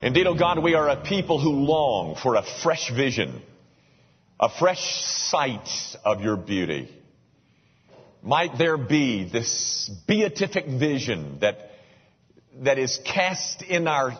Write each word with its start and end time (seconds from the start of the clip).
Indeed, 0.00 0.28
O 0.28 0.30
oh 0.30 0.38
God, 0.38 0.62
we 0.62 0.74
are 0.74 0.88
a 0.88 1.02
people 1.02 1.40
who 1.40 1.50
long 1.50 2.14
for 2.14 2.36
a 2.36 2.44
fresh 2.62 2.90
vision, 2.94 3.42
a 4.38 4.48
fresh 4.48 4.80
sight 5.28 5.68
of 6.04 6.20
your 6.20 6.36
beauty. 6.36 6.88
Might 8.22 8.58
there 8.58 8.76
be 8.76 9.28
this 9.28 9.90
beatific 10.06 10.66
vision 10.66 11.38
that, 11.40 11.70
that 12.62 12.78
is 12.78 13.00
cast 13.04 13.62
in 13.62 13.88
our 13.88 14.16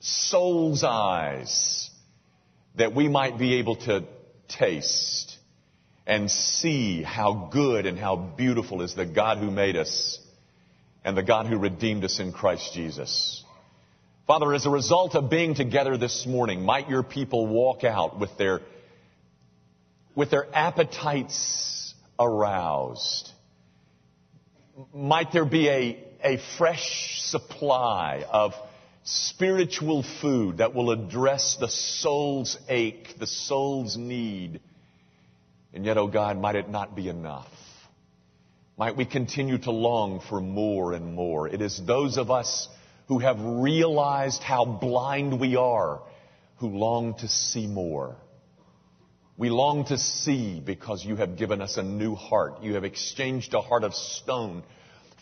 soul's 0.00 0.82
eyes 0.82 1.90
that 2.74 2.94
we 2.94 3.08
might 3.08 3.38
be 3.38 3.56
able 3.56 3.76
to 3.76 4.04
taste 4.48 5.36
and 6.04 6.28
see 6.30 7.02
how 7.02 7.48
good 7.52 7.86
and 7.86 7.96
how 7.96 8.16
beautiful 8.16 8.82
is 8.82 8.94
the 8.94 9.06
God 9.06 9.38
who 9.38 9.52
made 9.52 9.76
us 9.76 10.18
and 11.04 11.16
the 11.16 11.22
God 11.22 11.46
who 11.46 11.58
redeemed 11.58 12.04
us 12.04 12.18
in 12.18 12.32
Christ 12.32 12.72
Jesus. 12.72 13.44
Father, 14.28 14.52
as 14.52 14.66
a 14.66 14.70
result 14.70 15.14
of 15.14 15.30
being 15.30 15.54
together 15.54 15.96
this 15.96 16.26
morning, 16.26 16.60
might 16.60 16.90
your 16.90 17.02
people 17.02 17.46
walk 17.46 17.82
out 17.82 18.20
with 18.20 18.36
their, 18.36 18.60
with 20.14 20.30
their 20.30 20.46
appetites 20.54 21.94
aroused. 22.20 23.30
Might 24.92 25.32
there 25.32 25.46
be 25.46 25.70
a, 25.70 26.04
a 26.22 26.38
fresh 26.58 27.22
supply 27.22 28.22
of 28.30 28.52
spiritual 29.02 30.04
food 30.20 30.58
that 30.58 30.74
will 30.74 30.90
address 30.90 31.56
the 31.58 31.70
soul's 31.70 32.58
ache, 32.68 33.14
the 33.18 33.26
soul's 33.26 33.96
need. 33.96 34.60
And 35.72 35.86
yet, 35.86 35.96
oh 35.96 36.06
God, 36.06 36.36
might 36.36 36.56
it 36.56 36.68
not 36.68 36.94
be 36.94 37.08
enough? 37.08 37.48
Might 38.76 38.94
we 38.94 39.06
continue 39.06 39.56
to 39.56 39.70
long 39.70 40.20
for 40.20 40.38
more 40.38 40.92
and 40.92 41.14
more? 41.14 41.48
It 41.48 41.62
is 41.62 41.80
those 41.86 42.18
of 42.18 42.30
us 42.30 42.68
who 43.08 43.18
have 43.18 43.40
realized 43.40 44.42
how 44.42 44.64
blind 44.64 45.40
we 45.40 45.56
are 45.56 46.00
who 46.58 46.68
long 46.68 47.14
to 47.14 47.28
see 47.28 47.66
more. 47.66 48.16
We 49.36 49.50
long 49.50 49.84
to 49.86 49.98
see 49.98 50.60
because 50.60 51.04
you 51.04 51.16
have 51.16 51.36
given 51.36 51.62
us 51.62 51.76
a 51.76 51.82
new 51.82 52.14
heart. 52.14 52.62
You 52.62 52.74
have 52.74 52.84
exchanged 52.84 53.54
a 53.54 53.60
heart 53.60 53.84
of 53.84 53.94
stone 53.94 54.64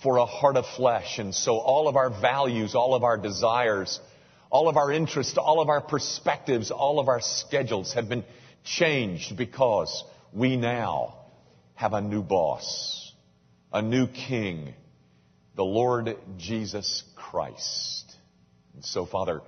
for 0.03 0.17
a 0.17 0.25
heart 0.25 0.57
of 0.57 0.67
flesh. 0.67 1.19
And 1.19 1.35
so 1.35 1.59
all 1.59 1.87
of 1.89 1.97
our 1.97 2.09
values, 2.09 2.75
all 2.75 2.95
of 2.95 3.05
our 3.05 3.19
desires, 3.19 4.01
all 4.51 4.69
of 4.69 4.77
our 4.77 4.91
interests, 4.91 5.37
all 5.37 5.61
of 5.61 5.69
our 5.69 5.83
perspectives, 5.83 6.71
all 6.71 6.99
of 6.99 7.09
our 7.09 7.21
schedules 7.21 7.93
have 7.93 8.09
been 8.09 8.25
changed 8.65 9.37
because 9.37 10.03
we 10.33 10.57
now 10.57 11.19
have 11.75 11.93
a 11.93 12.01
new 12.01 12.23
boss, 12.23 13.13
a 13.73 13.83
new 13.83 14.07
king, 14.07 14.75
the 15.57 15.65
Lord 15.65 16.17
Jesus 16.37 17.03
Christ. 17.17 18.15
And 18.75 18.85
so, 18.85 19.07
Father, 19.07 19.41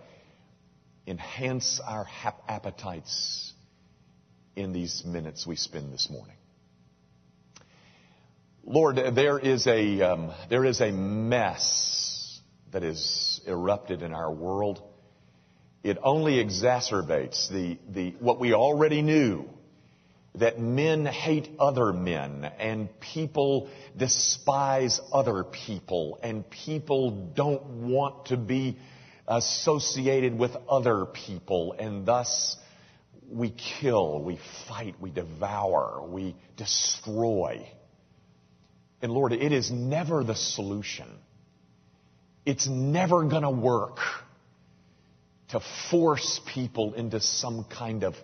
enhance 1.06 1.80
our 1.86 2.06
appetites 2.48 3.52
in 4.56 4.72
these 4.72 5.04
minutes 5.04 5.46
we 5.46 5.56
spend 5.56 5.92
this 5.92 6.08
morning. 6.10 6.34
Lord, 8.64 8.96
there 8.96 9.38
is 9.38 9.66
a, 9.66 10.02
um, 10.02 10.32
there 10.50 10.64
is 10.64 10.80
a 10.80 10.90
mess 10.90 12.40
that 12.72 12.82
is 12.82 13.40
erupted 13.46 14.02
in 14.02 14.12
our 14.12 14.32
world. 14.32 14.82
It 15.82 15.98
only 16.02 16.44
exacerbates 16.44 17.50
the, 17.50 17.78
the, 17.88 18.10
what 18.18 18.40
we 18.40 18.52
already 18.52 19.00
knew 19.00 19.48
that 20.38 20.58
men 20.58 21.06
hate 21.06 21.48
other 21.58 21.92
men 21.92 22.44
and 22.58 22.88
people 23.00 23.68
despise 23.96 25.00
other 25.12 25.44
people 25.44 26.18
and 26.22 26.48
people 26.48 27.10
don't 27.34 27.64
want 27.64 28.26
to 28.26 28.36
be 28.36 28.78
associated 29.26 30.38
with 30.38 30.56
other 30.68 31.06
people 31.06 31.74
and 31.78 32.06
thus 32.06 32.56
we 33.30 33.50
kill, 33.50 34.22
we 34.22 34.38
fight, 34.68 34.94
we 35.00 35.10
devour, 35.10 36.02
we 36.08 36.34
destroy. 36.56 37.68
And 39.02 39.12
Lord, 39.12 39.32
it 39.32 39.52
is 39.52 39.70
never 39.70 40.24
the 40.24 40.34
solution. 40.34 41.08
It's 42.46 42.66
never 42.66 43.24
going 43.24 43.42
to 43.42 43.50
work 43.50 43.98
to 45.50 45.60
force 45.90 46.40
people 46.46 46.94
into 46.94 47.20
some 47.20 47.64
kind 47.64 48.04
of 48.04 48.14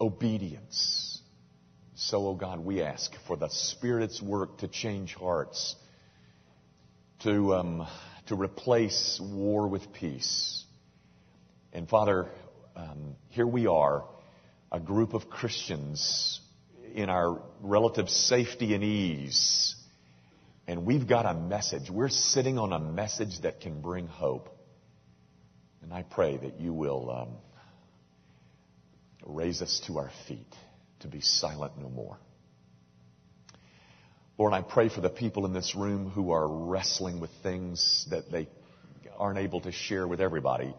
obedience. 0.00 1.20
So, 1.94 2.26
oh 2.28 2.34
God, 2.34 2.60
we 2.60 2.82
ask 2.82 3.10
for 3.26 3.36
the 3.36 3.48
Spirit's 3.48 4.20
work 4.20 4.58
to 4.58 4.68
change 4.68 5.14
hearts, 5.14 5.74
to, 7.22 7.54
um, 7.54 7.86
to 8.26 8.34
replace 8.34 9.20
war 9.22 9.66
with 9.66 9.92
peace. 9.92 10.64
And 11.72 11.88
Father, 11.88 12.28
um, 12.74 13.16
here 13.30 13.46
we 13.46 13.66
are, 13.66 14.04
a 14.70 14.80
group 14.80 15.14
of 15.14 15.30
Christians 15.30 16.40
in 16.94 17.08
our 17.08 17.40
relative 17.60 18.08
safety 18.08 18.74
and 18.74 18.84
ease. 18.84 19.74
And 20.66 20.84
we've 20.84 21.06
got 21.06 21.24
a 21.24 21.34
message. 21.34 21.90
We're 21.90 22.08
sitting 22.08 22.58
on 22.58 22.72
a 22.72 22.78
message 22.78 23.40
that 23.42 23.60
can 23.60 23.80
bring 23.80 24.06
hope. 24.06 24.48
And 25.82 25.92
I 25.94 26.02
pray 26.02 26.36
that 26.36 26.60
you 26.60 26.72
will 26.72 27.10
um, 27.10 27.28
raise 29.26 29.60
us 29.62 29.82
to 29.86 29.98
our 29.98 30.10
feet 30.28 30.54
to 31.00 31.08
be 31.08 31.20
silent 31.20 31.72
no 31.78 31.88
more. 31.88 32.18
Lord, 34.38 34.52
I 34.52 34.62
pray 34.62 34.88
for 34.88 35.00
the 35.00 35.08
people 35.08 35.46
in 35.46 35.52
this 35.52 35.74
room 35.74 36.10
who 36.10 36.30
are 36.32 36.46
wrestling 36.46 37.20
with 37.20 37.30
things 37.42 38.06
that 38.10 38.30
they 38.30 38.48
aren't 39.16 39.38
able 39.38 39.60
to 39.62 39.72
share 39.72 40.06
with 40.06 40.20
everybody. 40.20 40.74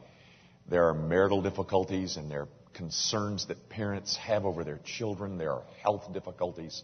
There 0.69 0.89
are 0.89 0.93
marital 0.93 1.41
difficulties 1.41 2.17
and 2.17 2.29
there 2.29 2.41
are 2.41 2.47
concerns 2.73 3.47
that 3.47 3.69
parents 3.69 4.15
have 4.17 4.45
over 4.45 4.63
their 4.63 4.79
children. 4.85 5.37
There 5.37 5.51
are 5.51 5.63
health 5.81 6.13
difficulties. 6.13 6.83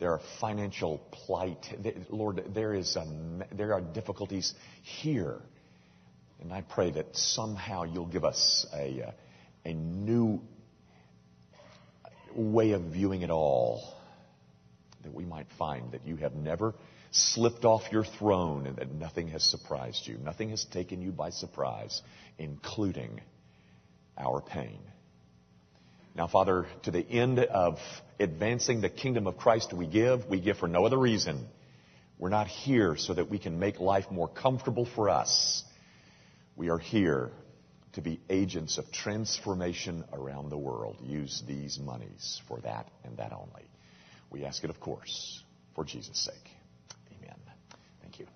There 0.00 0.10
are 0.10 0.20
financial 0.40 0.98
plight. 1.12 1.64
Lord, 2.10 2.42
there, 2.52 2.74
is 2.74 2.96
a, 2.96 3.06
there 3.52 3.72
are 3.72 3.80
difficulties 3.80 4.52
here. 4.82 5.40
And 6.40 6.52
I 6.52 6.62
pray 6.62 6.90
that 6.90 7.14
somehow 7.14 7.84
you'll 7.84 8.06
give 8.06 8.24
us 8.24 8.66
a, 8.74 9.14
a 9.64 9.72
new 9.72 10.40
way 12.36 12.72
of 12.72 12.82
viewing 12.82 13.22
it 13.22 13.30
all. 13.30 13.94
That 15.02 15.14
we 15.14 15.24
might 15.24 15.48
find 15.58 15.92
that 15.92 16.06
you 16.06 16.16
have 16.16 16.34
never 16.34 16.74
slipped 17.10 17.64
off 17.64 17.82
your 17.90 18.04
throne 18.04 18.66
and 18.66 18.76
that 18.76 18.92
nothing 18.92 19.28
has 19.28 19.42
surprised 19.42 20.06
you. 20.06 20.16
Nothing 20.16 20.50
has 20.50 20.64
taken 20.64 21.02
you 21.02 21.12
by 21.12 21.30
surprise, 21.30 22.00
including 22.38 23.20
our 24.16 24.40
pain. 24.40 24.78
Now, 26.14 26.26
Father, 26.26 26.66
to 26.84 26.90
the 26.90 27.06
end 27.06 27.38
of 27.38 27.78
advancing 28.20 28.80
the 28.80 28.90
kingdom 28.90 29.26
of 29.26 29.36
Christ 29.36 29.72
we 29.72 29.86
give, 29.86 30.26
we 30.26 30.40
give 30.40 30.58
for 30.58 30.68
no 30.68 30.84
other 30.84 30.98
reason. 30.98 31.46
We're 32.18 32.28
not 32.28 32.46
here 32.46 32.96
so 32.96 33.14
that 33.14 33.30
we 33.30 33.38
can 33.38 33.58
make 33.58 33.80
life 33.80 34.10
more 34.10 34.28
comfortable 34.28 34.86
for 34.94 35.08
us. 35.08 35.64
We 36.54 36.68
are 36.68 36.78
here 36.78 37.30
to 37.92 38.00
be 38.00 38.20
agents 38.30 38.78
of 38.78 38.90
transformation 38.90 40.04
around 40.12 40.50
the 40.50 40.56
world. 40.56 40.96
Use 41.02 41.42
these 41.46 41.78
monies 41.78 42.40
for 42.48 42.60
that 42.60 42.90
and 43.04 43.16
that 43.18 43.32
only. 43.32 43.64
We 44.30 44.44
ask 44.44 44.64
it, 44.64 44.70
of 44.70 44.80
course, 44.80 45.42
for 45.74 45.84
Jesus' 45.84 46.18
sake. 46.18 46.50
Amen. 47.18 47.36
Thank 48.00 48.18
you. 48.18 48.26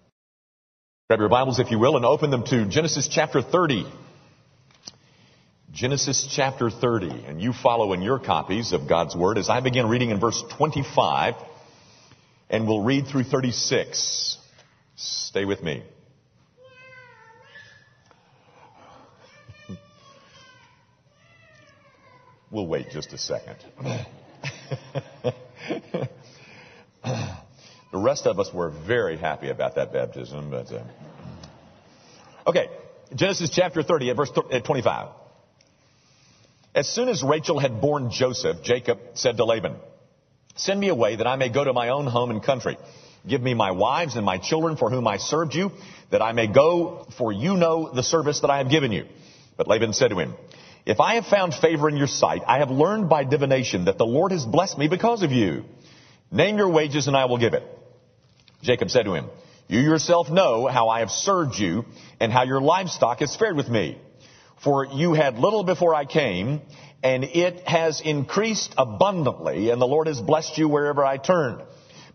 Grab 1.08 1.20
your 1.20 1.28
Bibles, 1.28 1.58
if 1.58 1.70
you 1.70 1.78
will, 1.78 1.96
and 1.96 2.04
open 2.04 2.30
them 2.30 2.44
to 2.44 2.66
Genesis 2.66 3.08
chapter 3.08 3.40
30. 3.40 3.86
Genesis 5.72 6.28
chapter 6.30 6.70
30. 6.70 7.24
And 7.26 7.40
you 7.40 7.52
follow 7.52 7.92
in 7.92 8.02
your 8.02 8.18
copies 8.18 8.72
of 8.72 8.88
God's 8.88 9.16
Word 9.16 9.38
as 9.38 9.48
I 9.48 9.60
begin 9.60 9.88
reading 9.88 10.10
in 10.10 10.20
verse 10.20 10.42
25 10.56 11.34
and 12.48 12.66
we'll 12.66 12.82
read 12.82 13.06
through 13.06 13.24
36. 13.24 14.38
Stay 14.96 15.44
with 15.44 15.62
me. 15.62 15.82
We'll 22.50 22.66
wait 22.66 22.90
just 22.90 23.12
a 23.12 23.18
second. 23.18 23.56
the 27.92 27.92
rest 27.92 28.26
of 28.26 28.38
us 28.38 28.52
were 28.54 28.70
very 28.70 29.16
happy 29.16 29.48
about 29.48 29.74
that 29.74 29.92
baptism, 29.92 30.50
but. 30.50 30.72
Uh... 30.72 30.82
Okay, 32.46 32.68
Genesis 33.14 33.50
chapter 33.50 33.82
30 33.82 34.12
verse 34.12 34.30
25. 34.64 35.08
As 36.74 36.88
soon 36.88 37.08
as 37.08 37.22
Rachel 37.22 37.58
had 37.58 37.80
borne 37.80 38.10
Joseph, 38.10 38.62
Jacob 38.62 38.98
said 39.14 39.38
to 39.38 39.44
Laban, 39.44 39.76
Send 40.56 40.78
me 40.78 40.88
away 40.88 41.16
that 41.16 41.26
I 41.26 41.36
may 41.36 41.48
go 41.48 41.64
to 41.64 41.72
my 41.72 41.88
own 41.88 42.06
home 42.06 42.30
and 42.30 42.42
country. 42.42 42.78
Give 43.26 43.42
me 43.42 43.54
my 43.54 43.72
wives 43.72 44.14
and 44.14 44.24
my 44.24 44.38
children 44.38 44.76
for 44.76 44.88
whom 44.88 45.08
I 45.08 45.16
served 45.16 45.54
you, 45.54 45.72
that 46.10 46.22
I 46.22 46.32
may 46.32 46.46
go, 46.46 47.06
for 47.18 47.32
you 47.32 47.56
know 47.56 47.92
the 47.92 48.02
service 48.02 48.40
that 48.40 48.50
I 48.50 48.58
have 48.58 48.70
given 48.70 48.92
you. 48.92 49.06
But 49.56 49.66
Laban 49.66 49.94
said 49.94 50.08
to 50.08 50.18
him, 50.18 50.34
If 50.86 51.00
I 51.00 51.16
have 51.16 51.26
found 51.26 51.52
favor 51.52 51.88
in 51.88 51.96
your 51.96 52.06
sight, 52.06 52.42
I 52.46 52.58
have 52.58 52.70
learned 52.70 53.08
by 53.08 53.24
divination 53.24 53.86
that 53.86 53.98
the 53.98 54.06
Lord 54.06 54.30
has 54.30 54.44
blessed 54.44 54.78
me 54.78 54.86
because 54.86 55.24
of 55.24 55.32
you. 55.32 55.64
Name 56.30 56.58
your 56.58 56.68
wages 56.68 57.08
and 57.08 57.16
I 57.16 57.24
will 57.24 57.38
give 57.38 57.54
it. 57.54 57.64
Jacob 58.62 58.90
said 58.90 59.04
to 59.04 59.14
him, 59.14 59.28
You 59.66 59.80
yourself 59.80 60.30
know 60.30 60.68
how 60.68 60.88
I 60.88 61.00
have 61.00 61.10
served 61.10 61.58
you 61.58 61.84
and 62.20 62.32
how 62.32 62.44
your 62.44 62.60
livestock 62.60 63.18
has 63.18 63.34
fared 63.34 63.56
with 63.56 63.68
me. 63.68 64.00
For 64.62 64.86
you 64.86 65.12
had 65.12 65.38
little 65.38 65.64
before 65.64 65.94
I 65.94 66.04
came, 66.04 66.62
and 67.02 67.24
it 67.24 67.68
has 67.68 68.00
increased 68.00 68.74
abundantly, 68.78 69.70
and 69.70 69.80
the 69.80 69.86
Lord 69.86 70.06
has 70.06 70.20
blessed 70.20 70.56
you 70.56 70.68
wherever 70.68 71.04
I 71.04 71.18
turned. 71.18 71.62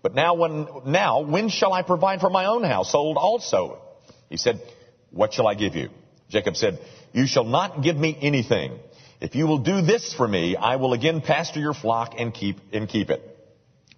But 0.02 0.16
now 0.16 0.34
when, 0.34 0.68
now, 0.86 1.22
when 1.22 1.50
shall 1.50 1.74
I 1.74 1.84
provide 1.84 2.22
for 2.22 2.30
my 2.30 2.46
own 2.46 2.64
household 2.64 3.18
also? 3.18 3.80
He 4.30 4.38
said, 4.38 4.62
what 5.12 5.34
shall 5.34 5.48
I 5.48 5.54
give 5.54 5.76
you? 5.76 5.90
Jacob 6.30 6.56
said, 6.56 6.80
you 7.14 7.28
shall 7.28 7.44
not 7.44 7.84
give 7.84 7.98
me 7.98 8.18
anything. 8.22 8.80
If 9.20 9.36
you 9.36 9.46
will 9.46 9.60
do 9.60 9.82
this 9.82 10.14
for 10.14 10.28
me, 10.28 10.56
I 10.56 10.78
will 10.78 10.94
again 10.94 11.22
pasture 11.22 11.60
your 11.60 11.74
flock 11.74 12.16
and 12.18 12.34
keep, 12.34 12.58
and 12.74 12.90
keep 12.90 13.10
it. 13.10 13.28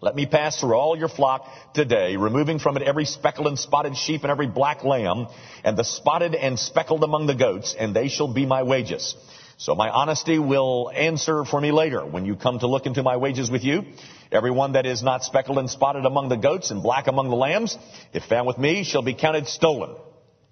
Let 0.02 0.16
me 0.16 0.26
pass 0.26 0.60
through 0.60 0.74
all 0.74 0.98
your 0.98 1.08
flock 1.08 1.48
today, 1.74 2.18
removing 2.18 2.60
from 2.60 2.76
it 2.76 2.84
every 2.84 3.06
speckled 3.06 3.48
and 3.48 3.58
spotted 3.58 3.96
sheep 3.96 4.24
and 4.24 4.32
every 4.32 4.48
black 4.48 4.84
lamb, 4.84 5.28
and 5.64 5.78
the 5.78 5.86
spotted 5.86 6.36
and 6.36 6.60
speckled 6.60 7.06
among 7.06 7.26
the 7.26 7.36
goats, 7.36 7.74
and 7.78 7.96
they 7.96 8.10
shall 8.10 8.28
be 8.28 8.46
my 8.46 8.64
wages. 8.64 9.16
So 9.56 9.76
my 9.76 9.90
honesty 9.90 10.40
will 10.40 10.92
answer 10.94 11.46
for 11.46 11.62
me 11.62 11.72
later 11.72 12.06
when 12.06 12.26
you 12.26 12.36
come 12.36 12.60
to 12.60 12.68
look 12.68 12.86
into 12.86 13.02
my 13.02 13.16
wages 13.16 13.50
with 13.50 13.64
you. 13.64 13.84
Everyone 14.30 14.74
that 14.74 14.86
is 14.86 15.02
not 15.04 15.24
speckled 15.24 15.58
and 15.58 15.70
spotted 15.70 16.06
among 16.06 16.28
the 16.28 16.36
goats 16.36 16.70
and 16.70 16.84
black 16.84 17.08
among 17.08 17.30
the 17.30 17.38
lambs, 17.38 17.78
if 18.12 18.26
found 18.26 18.46
with 18.46 18.58
me, 18.58 18.84
shall 18.84 19.04
be 19.04 19.14
counted 19.14 19.48
stolen. 19.48 19.96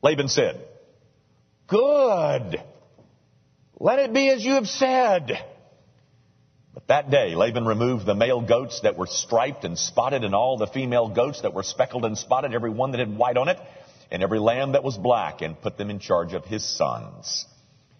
Laban 0.01 0.29
said, 0.29 0.65
Good. 1.71 2.61
Let 3.79 3.99
it 3.99 4.13
be 4.13 4.29
as 4.29 4.43
you 4.43 4.55
have 4.55 4.67
said. 4.67 5.31
But 6.73 6.87
that 6.87 7.09
day 7.09 7.33
Laban 7.33 7.65
removed 7.65 8.05
the 8.05 8.13
male 8.13 8.41
goats 8.41 8.81
that 8.81 8.97
were 8.97 9.07
striped 9.07 9.63
and 9.63 9.79
spotted 9.79 10.25
and 10.25 10.35
all 10.35 10.57
the 10.57 10.67
female 10.67 11.07
goats 11.07 11.43
that 11.43 11.53
were 11.53 11.63
speckled 11.63 12.03
and 12.03 12.17
spotted, 12.17 12.53
every 12.53 12.69
one 12.69 12.91
that 12.91 12.99
had 12.99 13.17
white 13.17 13.37
on 13.37 13.47
it, 13.47 13.57
and 14.11 14.21
every 14.21 14.39
lamb 14.39 14.73
that 14.73 14.83
was 14.83 14.97
black, 14.97 15.41
and 15.41 15.59
put 15.61 15.77
them 15.77 15.89
in 15.89 15.99
charge 15.99 16.33
of 16.33 16.43
his 16.43 16.67
sons. 16.77 17.45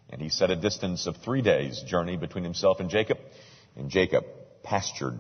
And 0.10 0.22
he 0.22 0.28
set 0.28 0.52
a 0.52 0.58
distance 0.58 1.08
of 1.08 1.16
three 1.18 1.42
days' 1.42 1.82
journey 1.82 2.18
between 2.18 2.44
himself 2.44 2.82
and 2.82 2.90
Jacob, 2.90 3.20
and 3.78 3.90
Jacob 3.90 4.26
pastured 4.64 5.18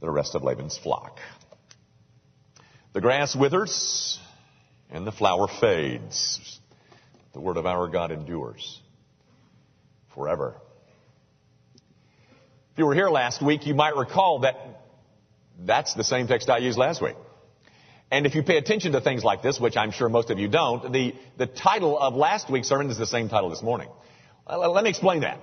the 0.00 0.10
rest 0.10 0.34
of 0.34 0.42
Laban's 0.42 0.78
flock. 0.78 1.18
The 2.94 3.02
grass 3.02 3.36
withers 3.36 4.18
and 4.90 5.06
the 5.06 5.12
flower 5.12 5.46
fades. 5.60 6.58
The 7.36 7.42
word 7.42 7.58
of 7.58 7.66
our 7.66 7.86
God 7.86 8.12
endures 8.12 8.80
forever. 10.14 10.54
If 12.72 12.78
you 12.78 12.86
were 12.86 12.94
here 12.94 13.10
last 13.10 13.42
week, 13.42 13.66
you 13.66 13.74
might 13.74 13.94
recall 13.94 14.38
that 14.38 14.56
that's 15.58 15.92
the 15.92 16.02
same 16.02 16.28
text 16.28 16.48
I 16.48 16.56
used 16.56 16.78
last 16.78 17.02
week. 17.02 17.14
And 18.10 18.24
if 18.24 18.34
you 18.34 18.42
pay 18.42 18.56
attention 18.56 18.92
to 18.92 19.02
things 19.02 19.22
like 19.22 19.42
this, 19.42 19.60
which 19.60 19.76
I'm 19.76 19.90
sure 19.90 20.08
most 20.08 20.30
of 20.30 20.38
you 20.38 20.48
don't, 20.48 20.90
the, 20.94 21.14
the 21.36 21.46
title 21.46 21.98
of 21.98 22.14
last 22.14 22.48
week's 22.48 22.68
sermon 22.68 22.88
is 22.88 22.96
the 22.96 23.04
same 23.04 23.28
title 23.28 23.50
this 23.50 23.62
morning. 23.62 23.90
Let 24.48 24.82
me 24.82 24.88
explain 24.88 25.20
that. 25.20 25.38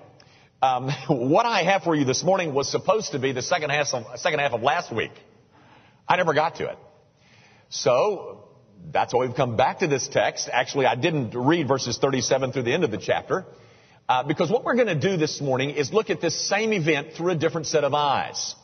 Um, 0.63 0.89
what 1.29 1.45
I 1.45 1.61
have 1.61 1.83
for 1.83 1.93
you 1.93 2.05
this 2.05 2.23
morning 2.23 2.55
was 2.55 2.71
supposed 2.71 3.11
to 3.11 3.19
be 3.19 3.33
the 3.33 3.43
second 3.43 3.69
half, 3.69 3.93
of, 3.93 4.19
second 4.19 4.39
half 4.39 4.53
of 4.53 4.63
last 4.63 4.91
week. 4.91 5.11
I 6.07 6.15
never 6.15 6.33
got 6.33 6.55
to 6.55 6.71
it. 6.71 6.77
So, 7.69 8.42
that's 8.91 9.13
why 9.13 9.25
we've 9.25 9.35
come 9.35 9.55
back 9.55 9.79
to 9.79 9.87
this 9.87 10.07
text. 10.07 10.49
Actually, 10.51 10.85
I 10.85 10.95
didn't 10.95 11.35
read 11.35 11.67
verses 11.67 11.97
37 11.97 12.51
through 12.51 12.63
the 12.63 12.73
end 12.73 12.83
of 12.83 12.91
the 12.91 12.97
chapter. 12.97 13.45
Uh, 14.07 14.23
because 14.23 14.51
what 14.51 14.65
we're 14.65 14.75
going 14.75 14.87
to 14.87 14.99
do 14.99 15.15
this 15.15 15.39
morning 15.39 15.69
is 15.71 15.93
look 15.93 16.09
at 16.09 16.19
this 16.19 16.49
same 16.49 16.73
event 16.73 17.13
through 17.13 17.31
a 17.31 17.35
different 17.35 17.67
set 17.67 17.83
of 17.83 17.93
eyes. 17.93 18.55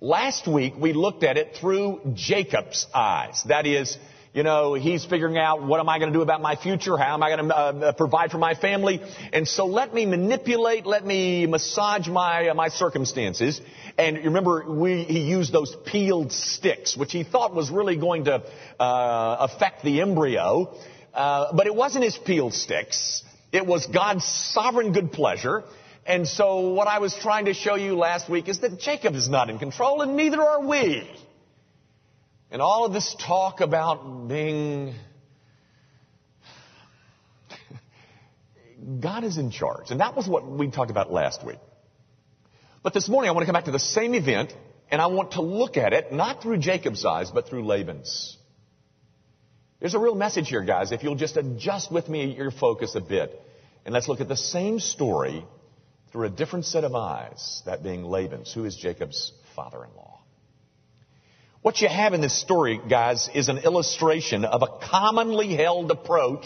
Last 0.00 0.46
week, 0.46 0.74
we 0.76 0.92
looked 0.92 1.22
at 1.22 1.36
it 1.36 1.56
through 1.56 2.00
Jacob's 2.14 2.86
eyes. 2.92 3.42
That 3.44 3.66
is, 3.66 3.96
you 4.34 4.42
know, 4.42 4.72
he's 4.72 5.04
figuring 5.04 5.36
out 5.36 5.62
what 5.62 5.78
am 5.78 5.90
I 5.90 5.98
going 5.98 6.10
to 6.10 6.18
do 6.18 6.22
about 6.22 6.40
my 6.40 6.56
future? 6.56 6.96
How 6.96 7.12
am 7.12 7.22
I 7.22 7.36
going 7.36 7.48
to 7.48 7.54
uh, 7.54 7.92
provide 7.92 8.30
for 8.30 8.38
my 8.38 8.54
family? 8.54 9.02
And 9.30 9.46
so 9.46 9.66
let 9.66 9.92
me 9.92 10.06
manipulate, 10.06 10.86
let 10.86 11.04
me 11.04 11.46
massage 11.46 12.08
my 12.08 12.48
uh, 12.48 12.54
my 12.54 12.68
circumstances. 12.68 13.60
And 13.98 14.16
remember, 14.16 14.64
we, 14.66 15.02
he 15.04 15.20
used 15.20 15.52
those 15.52 15.76
peeled 15.84 16.32
sticks, 16.32 16.96
which 16.96 17.12
he 17.12 17.24
thought 17.24 17.54
was 17.54 17.70
really 17.70 17.96
going 17.96 18.24
to 18.24 18.42
uh, 18.80 19.36
affect 19.40 19.84
the 19.84 20.00
embryo. 20.00 20.74
Uh, 21.12 21.52
but 21.52 21.66
it 21.66 21.74
wasn't 21.74 22.04
his 22.04 22.16
peeled 22.16 22.54
sticks. 22.54 23.22
It 23.52 23.66
was 23.66 23.86
God's 23.86 24.24
sovereign 24.24 24.94
good 24.94 25.12
pleasure. 25.12 25.62
And 26.06 26.26
so 26.26 26.70
what 26.70 26.88
I 26.88 27.00
was 27.00 27.14
trying 27.14 27.44
to 27.44 27.54
show 27.54 27.74
you 27.74 27.96
last 27.96 28.30
week 28.30 28.48
is 28.48 28.60
that 28.60 28.80
Jacob 28.80 29.14
is 29.14 29.28
not 29.28 29.50
in 29.50 29.58
control 29.58 30.00
and 30.00 30.16
neither 30.16 30.40
are 30.40 30.66
we. 30.66 31.06
And 32.52 32.60
all 32.60 32.84
of 32.84 32.92
this 32.92 33.16
talk 33.18 33.62
about 33.62 34.28
being. 34.28 34.94
God 39.00 39.24
is 39.24 39.38
in 39.38 39.50
charge. 39.50 39.90
And 39.90 40.00
that 40.00 40.14
was 40.14 40.28
what 40.28 40.46
we 40.46 40.70
talked 40.70 40.90
about 40.90 41.10
last 41.10 41.46
week. 41.46 41.58
But 42.82 42.92
this 42.92 43.08
morning 43.08 43.30
I 43.30 43.32
want 43.32 43.44
to 43.44 43.46
come 43.46 43.54
back 43.54 43.64
to 43.64 43.70
the 43.70 43.78
same 43.78 44.14
event 44.14 44.52
and 44.90 45.00
I 45.00 45.06
want 45.06 45.32
to 45.32 45.40
look 45.40 45.78
at 45.78 45.94
it 45.94 46.12
not 46.12 46.42
through 46.42 46.58
Jacob's 46.58 47.06
eyes, 47.06 47.30
but 47.30 47.48
through 47.48 47.64
Laban's. 47.64 48.36
There's 49.80 49.94
a 49.94 49.98
real 49.98 50.14
message 50.14 50.50
here, 50.50 50.62
guys, 50.62 50.92
if 50.92 51.02
you'll 51.02 51.14
just 51.14 51.38
adjust 51.38 51.90
with 51.90 52.06
me 52.10 52.36
your 52.36 52.50
focus 52.50 52.94
a 52.96 53.00
bit. 53.00 53.40
And 53.86 53.94
let's 53.94 54.08
look 54.08 54.20
at 54.20 54.28
the 54.28 54.36
same 54.36 54.78
story 54.78 55.42
through 56.12 56.26
a 56.26 56.30
different 56.30 56.66
set 56.66 56.84
of 56.84 56.94
eyes, 56.94 57.62
that 57.64 57.82
being 57.82 58.04
Laban's, 58.04 58.52
who 58.52 58.66
is 58.66 58.76
Jacob's 58.76 59.32
father 59.56 59.82
in 59.84 59.90
law. 59.96 60.11
What 61.62 61.80
you 61.80 61.88
have 61.88 62.12
in 62.12 62.20
this 62.20 62.38
story, 62.40 62.80
guys, 62.88 63.28
is 63.32 63.48
an 63.48 63.58
illustration 63.58 64.44
of 64.44 64.62
a 64.62 64.66
commonly 64.66 65.54
held 65.54 65.92
approach 65.92 66.44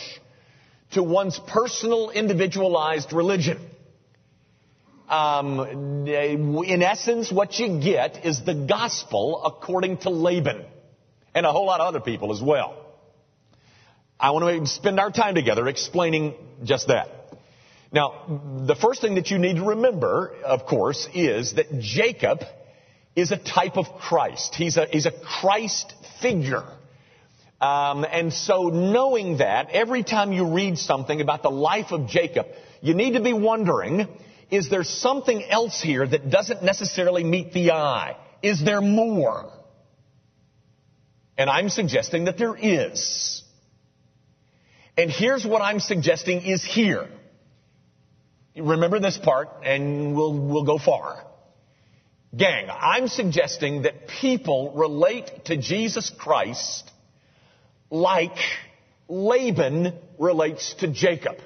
to 0.93 1.03
one's 1.03 1.39
personal, 1.39 2.11
individualized 2.11 3.15
religion. 3.15 3.59
Um, 5.09 6.07
in 6.07 6.83
essence, 6.83 7.33
what 7.33 7.59
you 7.59 7.81
get 7.81 8.27
is 8.27 8.45
the 8.45 8.67
gospel 8.69 9.43
according 9.43 9.99
to 9.99 10.11
Laban 10.11 10.67
and 11.35 11.47
a 11.47 11.53
whole 11.53 11.65
lot 11.65 11.81
of 11.81 11.87
other 11.87 12.01
people 12.01 12.31
as 12.31 12.43
well. 12.43 12.77
I 14.21 14.33
want 14.33 14.67
to 14.67 14.67
spend 14.67 15.01
our 15.01 15.11
time 15.11 15.35
together 15.35 15.67
explaining 15.67 16.35
just 16.63 16.89
that. 16.89 17.09
Now, 17.91 18.65
the 18.67 18.75
first 18.75 19.01
thing 19.01 19.15
that 19.15 19.31
you 19.31 19.39
need 19.39 19.57
to 19.57 19.65
remember, 19.65 20.35
of 20.45 20.67
course, 20.67 21.09
is 21.15 21.55
that 21.55 21.79
Jacob 21.79 22.41
is 23.17 23.33
a 23.33 23.39
type 23.39 23.79
of 23.79 23.87
Christ. 23.99 24.55
He's 24.55 24.77
a, 24.77 24.87
he's 24.87 25.07
a 25.07 25.11
Christ 25.11 25.95
figure. 26.21 26.65
Um, 27.61 28.05
and 28.05 28.33
so 28.33 28.69
knowing 28.69 29.39
that, 29.39 29.71
every 29.71 30.05
time 30.05 30.33
you 30.33 30.53
read 30.53 30.77
something 30.79 31.23
about 31.23 31.43
the 31.43 31.51
life 31.51 31.91
of 31.91 32.07
Jacob, 32.07 32.47
you 32.83 32.93
need 32.93 33.15
to 33.15 33.23
be 33.23 33.33
wondering, 33.33 34.07
is 34.51 34.69
there 34.69 34.85
something 34.85 35.43
else 35.43 35.81
here 35.81 36.07
that 36.07 36.31
doesn't 36.31 36.63
necessarily 36.63 37.25
meet 37.25 37.55
the 37.55 37.73
eye? 37.73 38.17
Is 38.43 38.63
there 38.63 38.83
more? 38.83 39.51
And 41.39 41.49
I'm 41.49 41.71
suggesting 41.71 42.25
that 42.27 42.37
there 42.37 42.55
is. 42.55 43.43
And 44.99 45.11
here's 45.11 45.45
what 45.45 45.63
I'm 45.63 45.81
suggesting 45.81 46.43
is 46.43 46.63
here. 46.63 47.09
Remember 48.57 49.01
this 49.01 49.19
part 49.19 49.49
and 49.65 50.15
we'll, 50.15 50.39
we'll 50.39 50.65
go 50.65 50.79
far. 50.79 51.25
Gang, 52.37 52.69
I'm 52.69 53.09
suggesting 53.09 53.83
that 53.83 54.09
people 54.09 54.73
relate 54.75 55.47
to 55.47 55.57
Jesus 55.57 56.11
Christ 56.11 56.91
like 57.91 58.37
Laban 59.09 59.95
relates 60.19 60.75
to 60.81 60.89
Jacob. 60.89 61.37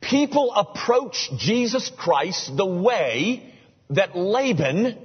People 0.00 0.52
approach 0.52 1.30
Jesus 1.38 1.90
Christ 1.96 2.56
the 2.56 2.66
way 2.66 3.54
that 3.90 4.16
Laban 4.16 4.98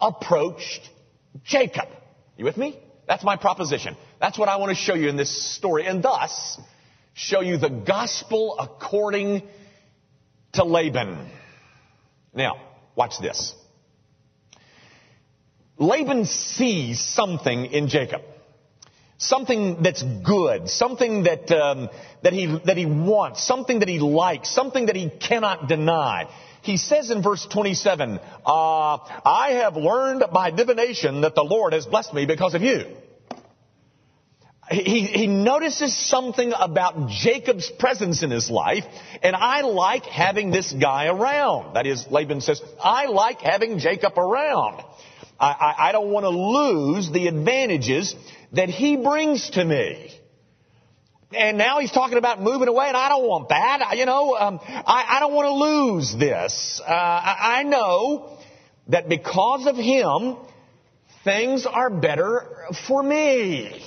approached 0.00 0.90
Jacob. 1.44 1.88
You 2.36 2.44
with 2.44 2.56
me? 2.56 2.78
That's 3.06 3.22
my 3.22 3.36
proposition. 3.36 3.96
That's 4.20 4.38
what 4.38 4.48
I 4.48 4.56
want 4.56 4.70
to 4.70 4.74
show 4.74 4.94
you 4.94 5.08
in 5.08 5.16
this 5.16 5.54
story 5.54 5.86
and 5.86 6.02
thus 6.02 6.58
show 7.12 7.40
you 7.40 7.58
the 7.58 7.68
gospel 7.68 8.56
according 8.58 9.42
to 10.54 10.64
Laban. 10.64 11.30
Now, 12.34 12.56
Watch 12.96 13.18
this. 13.18 13.54
Laban 15.78 16.24
sees 16.24 17.00
something 17.00 17.66
in 17.66 17.88
Jacob. 17.88 18.22
Something 19.16 19.82
that's 19.82 20.02
good, 20.02 20.68
something 20.68 21.22
that 21.24 21.50
um, 21.50 21.88
that 22.22 22.32
he 22.32 22.46
that 22.64 22.76
he 22.76 22.84
wants, 22.84 23.46
something 23.46 23.78
that 23.78 23.88
he 23.88 23.98
likes, 23.98 24.50
something 24.50 24.86
that 24.86 24.96
he 24.96 25.08
cannot 25.08 25.68
deny. 25.68 26.28
He 26.62 26.76
says 26.76 27.10
in 27.10 27.22
verse 27.22 27.46
27, 27.46 28.18
uh, 28.18 28.18
"I 28.46 29.60
have 29.62 29.76
learned 29.76 30.24
by 30.32 30.50
divination 30.50 31.22
that 31.22 31.34
the 31.34 31.44
Lord 31.44 31.74
has 31.74 31.86
blessed 31.86 32.12
me 32.12 32.26
because 32.26 32.54
of 32.54 32.62
you." 32.62 32.86
He, 34.70 35.02
he 35.02 35.26
notices 35.26 35.94
something 36.08 36.52
about 36.58 37.08
Jacob's 37.10 37.70
presence 37.70 38.22
in 38.22 38.30
his 38.30 38.50
life, 38.50 38.84
and 39.22 39.36
I 39.36 39.60
like 39.60 40.04
having 40.04 40.50
this 40.50 40.72
guy 40.72 41.06
around. 41.06 41.74
That 41.74 41.86
is, 41.86 42.06
Laban 42.10 42.40
says, 42.40 42.62
I 42.82 43.06
like 43.06 43.40
having 43.40 43.78
Jacob 43.78 44.16
around. 44.18 44.82
I, 45.38 45.46
I, 45.50 45.88
I 45.88 45.92
don't 45.92 46.10
want 46.10 46.24
to 46.24 46.30
lose 46.30 47.10
the 47.10 47.26
advantages 47.28 48.14
that 48.52 48.68
he 48.70 48.96
brings 48.96 49.50
to 49.50 49.64
me. 49.64 50.10
And 51.32 51.58
now 51.58 51.80
he's 51.80 51.90
talking 51.90 52.16
about 52.16 52.40
moving 52.40 52.68
away, 52.68 52.86
and 52.88 52.96
I 52.96 53.08
don't 53.08 53.26
want 53.26 53.48
that. 53.48 53.82
I- 53.82 53.94
You 53.94 54.06
know, 54.06 54.34
um, 54.36 54.60
I, 54.62 55.16
I 55.16 55.20
don't 55.20 55.34
want 55.34 55.46
to 55.46 55.52
lose 55.52 56.14
this. 56.16 56.80
Uh, 56.86 56.90
I, 56.90 57.58
I 57.58 57.62
know 57.64 58.38
that 58.88 59.08
because 59.08 59.66
of 59.66 59.76
him, 59.76 60.36
things 61.24 61.66
are 61.66 61.90
better 61.90 62.66
for 62.86 63.02
me. 63.02 63.82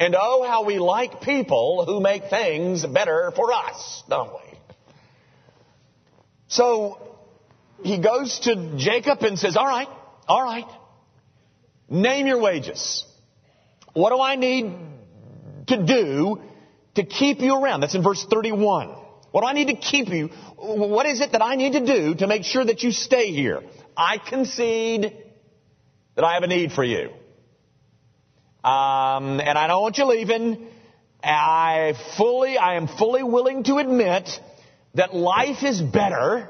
And 0.00 0.16
oh, 0.18 0.42
how 0.48 0.64
we 0.64 0.78
like 0.78 1.20
people 1.20 1.84
who 1.84 2.00
make 2.00 2.30
things 2.30 2.86
better 2.86 3.30
for 3.36 3.52
us, 3.52 4.02
don't 4.08 4.32
we? 4.32 4.58
So 6.48 6.98
he 7.82 8.00
goes 8.00 8.40
to 8.40 8.76
Jacob 8.78 9.20
and 9.20 9.38
says, 9.38 9.58
All 9.58 9.66
right, 9.66 9.88
all 10.26 10.42
right, 10.42 10.64
name 11.90 12.26
your 12.26 12.40
wages. 12.40 13.04
What 13.92 14.08
do 14.08 14.20
I 14.22 14.36
need 14.36 14.74
to 15.66 15.84
do 15.84 16.40
to 16.94 17.04
keep 17.04 17.40
you 17.40 17.54
around? 17.54 17.80
That's 17.80 17.94
in 17.94 18.02
verse 18.02 18.24
31. 18.24 18.88
What 19.32 19.42
do 19.42 19.46
I 19.46 19.52
need 19.52 19.68
to 19.68 19.76
keep 19.76 20.08
you? 20.08 20.28
What 20.56 21.04
is 21.04 21.20
it 21.20 21.32
that 21.32 21.42
I 21.42 21.56
need 21.56 21.74
to 21.74 21.84
do 21.84 22.14
to 22.14 22.26
make 22.26 22.44
sure 22.44 22.64
that 22.64 22.82
you 22.82 22.90
stay 22.90 23.32
here? 23.32 23.62
I 23.94 24.16
concede 24.16 25.14
that 26.14 26.24
I 26.24 26.34
have 26.34 26.42
a 26.42 26.46
need 26.46 26.72
for 26.72 26.84
you. 26.84 27.10
Um, 28.62 29.40
and 29.40 29.56
I 29.56 29.66
don't 29.66 29.82
want 29.82 29.98
you 29.98 30.04
leaving. 30.04 30.66
I 31.22 31.94
fully, 32.16 32.58
I 32.58 32.76
am 32.76 32.88
fully 32.88 33.22
willing 33.22 33.64
to 33.64 33.76
admit 33.76 34.28
that 34.94 35.14
life 35.14 35.62
is 35.62 35.80
better 35.80 36.48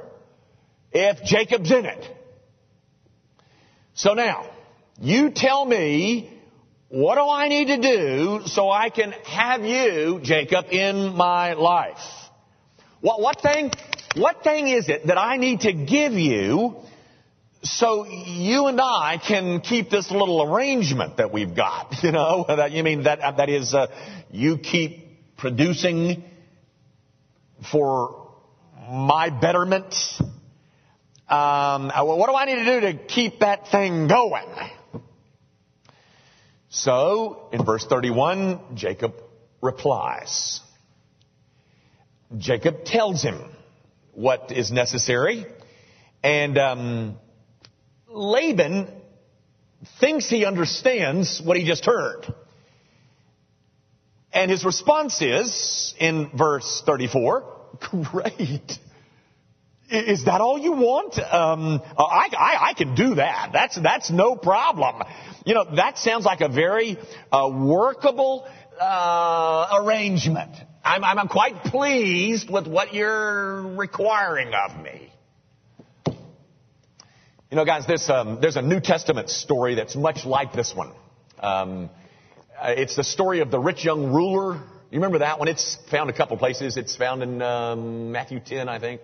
if 0.92 1.22
Jacob's 1.24 1.70
in 1.70 1.84
it. 1.84 2.04
So 3.94 4.14
now, 4.14 4.50
you 5.00 5.30
tell 5.30 5.64
me, 5.64 6.30
what 6.88 7.14
do 7.14 7.28
I 7.28 7.48
need 7.48 7.66
to 7.68 7.80
do 7.80 8.40
so 8.46 8.70
I 8.70 8.90
can 8.90 9.12
have 9.24 9.64
you, 9.64 10.20
Jacob, 10.22 10.66
in 10.70 11.14
my 11.16 11.52
life? 11.52 11.98
What, 13.00 13.20
what 13.20 13.40
thing, 13.40 13.70
what 14.16 14.42
thing 14.42 14.68
is 14.68 14.88
it 14.88 15.06
that 15.06 15.18
I 15.18 15.36
need 15.36 15.60
to 15.60 15.72
give 15.72 16.12
you 16.12 16.76
so 17.62 18.06
you 18.06 18.66
and 18.66 18.80
I 18.80 19.18
can 19.18 19.60
keep 19.60 19.90
this 19.90 20.10
little 20.10 20.42
arrangement 20.42 21.18
that 21.18 21.32
we've 21.32 21.54
got? 21.54 21.94
You 22.02 22.12
know, 22.12 22.44
that, 22.48 22.72
you 22.72 22.82
mean 22.82 23.02
that, 23.04 23.36
that 23.36 23.48
is, 23.50 23.74
uh, 23.74 23.86
you 24.30 24.56
keep 24.58 25.36
producing 25.36 26.24
for 27.70 28.28
my 28.90 29.28
betterment? 29.28 29.94
Um, 31.28 31.90
what 31.94 32.28
do 32.28 32.34
I 32.34 32.44
need 32.46 32.56
to 32.56 32.64
do 32.64 32.80
to 32.80 32.94
keep 33.06 33.40
that 33.40 33.68
thing 33.68 34.08
going? 34.08 34.48
So, 36.70 37.48
in 37.52 37.64
verse 37.64 37.84
31, 37.84 38.60
Jacob 38.74 39.14
replies. 39.60 40.60
Jacob 42.38 42.84
tells 42.84 43.22
him 43.22 43.40
what 44.12 44.52
is 44.52 44.70
necessary, 44.70 45.46
and 46.22 46.56
um, 46.58 47.18
Laban 48.10 48.88
thinks 50.00 50.28
he 50.28 50.44
understands 50.44 51.40
what 51.42 51.56
he 51.56 51.64
just 51.64 51.84
heard. 51.84 52.26
And 54.32 54.50
his 54.50 54.64
response 54.64 55.20
is, 55.22 55.94
in 55.98 56.30
verse 56.36 56.82
34, 56.86 57.44
great. 58.10 58.78
Is 59.90 60.24
that 60.26 60.40
all 60.40 60.56
you 60.56 60.72
want? 60.72 61.18
Um, 61.18 61.82
I, 61.98 62.28
I, 62.32 62.68
I 62.68 62.74
can 62.74 62.94
do 62.94 63.16
that. 63.16 63.50
That's, 63.52 63.80
that's 63.80 64.10
no 64.10 64.36
problem. 64.36 65.02
You 65.44 65.54
know, 65.54 65.74
that 65.74 65.98
sounds 65.98 66.24
like 66.24 66.42
a 66.42 66.48
very 66.48 66.96
uh, 67.32 67.50
workable 67.52 68.46
uh, 68.80 69.82
arrangement. 69.82 70.56
I'm, 70.84 71.02
I'm, 71.02 71.18
I'm 71.18 71.28
quite 71.28 71.64
pleased 71.64 72.50
with 72.50 72.68
what 72.68 72.94
you're 72.94 73.62
requiring 73.62 74.52
of 74.54 74.80
me. 74.80 75.09
You 77.50 77.56
know, 77.56 77.64
guys, 77.64 77.84
there's, 77.84 78.08
um, 78.08 78.38
there's 78.40 78.54
a 78.54 78.62
New 78.62 78.78
Testament 78.78 79.28
story 79.28 79.74
that's 79.74 79.96
much 79.96 80.24
like 80.24 80.52
this 80.52 80.72
one. 80.72 80.92
Um, 81.40 81.90
uh, 82.56 82.74
it's 82.76 82.94
the 82.94 83.02
story 83.02 83.40
of 83.40 83.50
the 83.50 83.58
rich 83.58 83.84
young 83.84 84.12
ruler. 84.12 84.54
You 84.54 85.00
remember 85.00 85.18
that 85.18 85.40
one? 85.40 85.48
It's 85.48 85.76
found 85.90 86.10
a 86.10 86.12
couple 86.12 86.36
places. 86.36 86.76
It's 86.76 86.94
found 86.94 87.24
in 87.24 87.42
um, 87.42 88.12
Matthew 88.12 88.38
10, 88.38 88.68
I 88.68 88.78
think. 88.78 89.00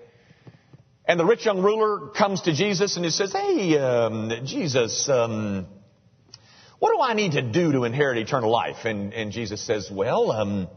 And 1.09 1.19
the 1.19 1.25
rich 1.25 1.45
young 1.45 1.61
ruler 1.61 2.11
comes 2.11 2.43
to 2.43 2.55
Jesus 2.55 2.95
and 2.95 3.05
he 3.05 3.11
says, 3.11 3.33
Hey, 3.33 3.79
um, 3.79 4.31
Jesus, 4.45 5.09
um, 5.09 5.67
what 6.79 6.95
do 6.95 7.01
I 7.01 7.15
need 7.15 7.33
to 7.33 7.43
do 7.43 7.73
to 7.73 7.83
inherit 7.83 8.17
eternal 8.17 8.53
life? 8.53 8.85
And, 8.85 9.13
and 9.13 9.33
Jesus 9.33 9.61
says, 9.61 9.91
Well, 9.91 10.31
um, 10.31 10.69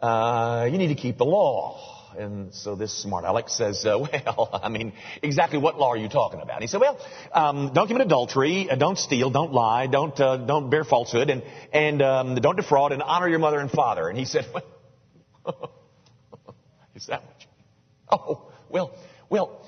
uh, 0.00 0.68
you 0.70 0.78
need 0.78 0.94
to 0.94 0.94
keep 0.94 1.18
the 1.18 1.24
law. 1.24 1.95
And 2.18 2.54
so 2.54 2.74
this 2.74 2.92
smart 3.02 3.24
Alex 3.24 3.52
says, 3.52 3.84
uh, 3.84 3.98
Well, 4.26 4.60
I 4.62 4.68
mean, 4.68 4.92
exactly 5.22 5.58
what 5.58 5.78
law 5.78 5.90
are 5.90 5.96
you 5.96 6.08
talking 6.08 6.40
about? 6.40 6.56
And 6.56 6.62
he 6.62 6.66
said, 6.66 6.80
Well, 6.80 6.98
um, 7.32 7.72
don't 7.72 7.86
commit 7.86 8.06
adultery, 8.06 8.68
uh, 8.70 8.76
don't 8.76 8.98
steal, 8.98 9.30
don't 9.30 9.52
lie, 9.52 9.86
don't, 9.86 10.18
uh, 10.18 10.36
don't 10.36 10.70
bear 10.70 10.84
falsehood, 10.84 11.30
and, 11.30 11.42
and 11.72 12.02
um, 12.02 12.34
don't 12.36 12.56
defraud, 12.56 12.92
and 12.92 13.02
honor 13.02 13.28
your 13.28 13.38
mother 13.38 13.58
and 13.58 13.70
father. 13.70 14.08
And 14.08 14.18
he 14.18 14.24
said, 14.24 14.46
Well, 15.44 15.72
is 16.94 17.06
that 17.06 17.22
what 17.24 17.36
you 17.40 17.46
Oh, 18.10 18.52
well, 18.68 18.96
well, 19.28 19.66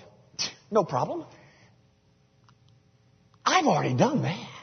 no 0.70 0.84
problem. 0.84 1.24
I've 3.44 3.66
already 3.66 3.94
done 3.94 4.22
that. 4.22 4.57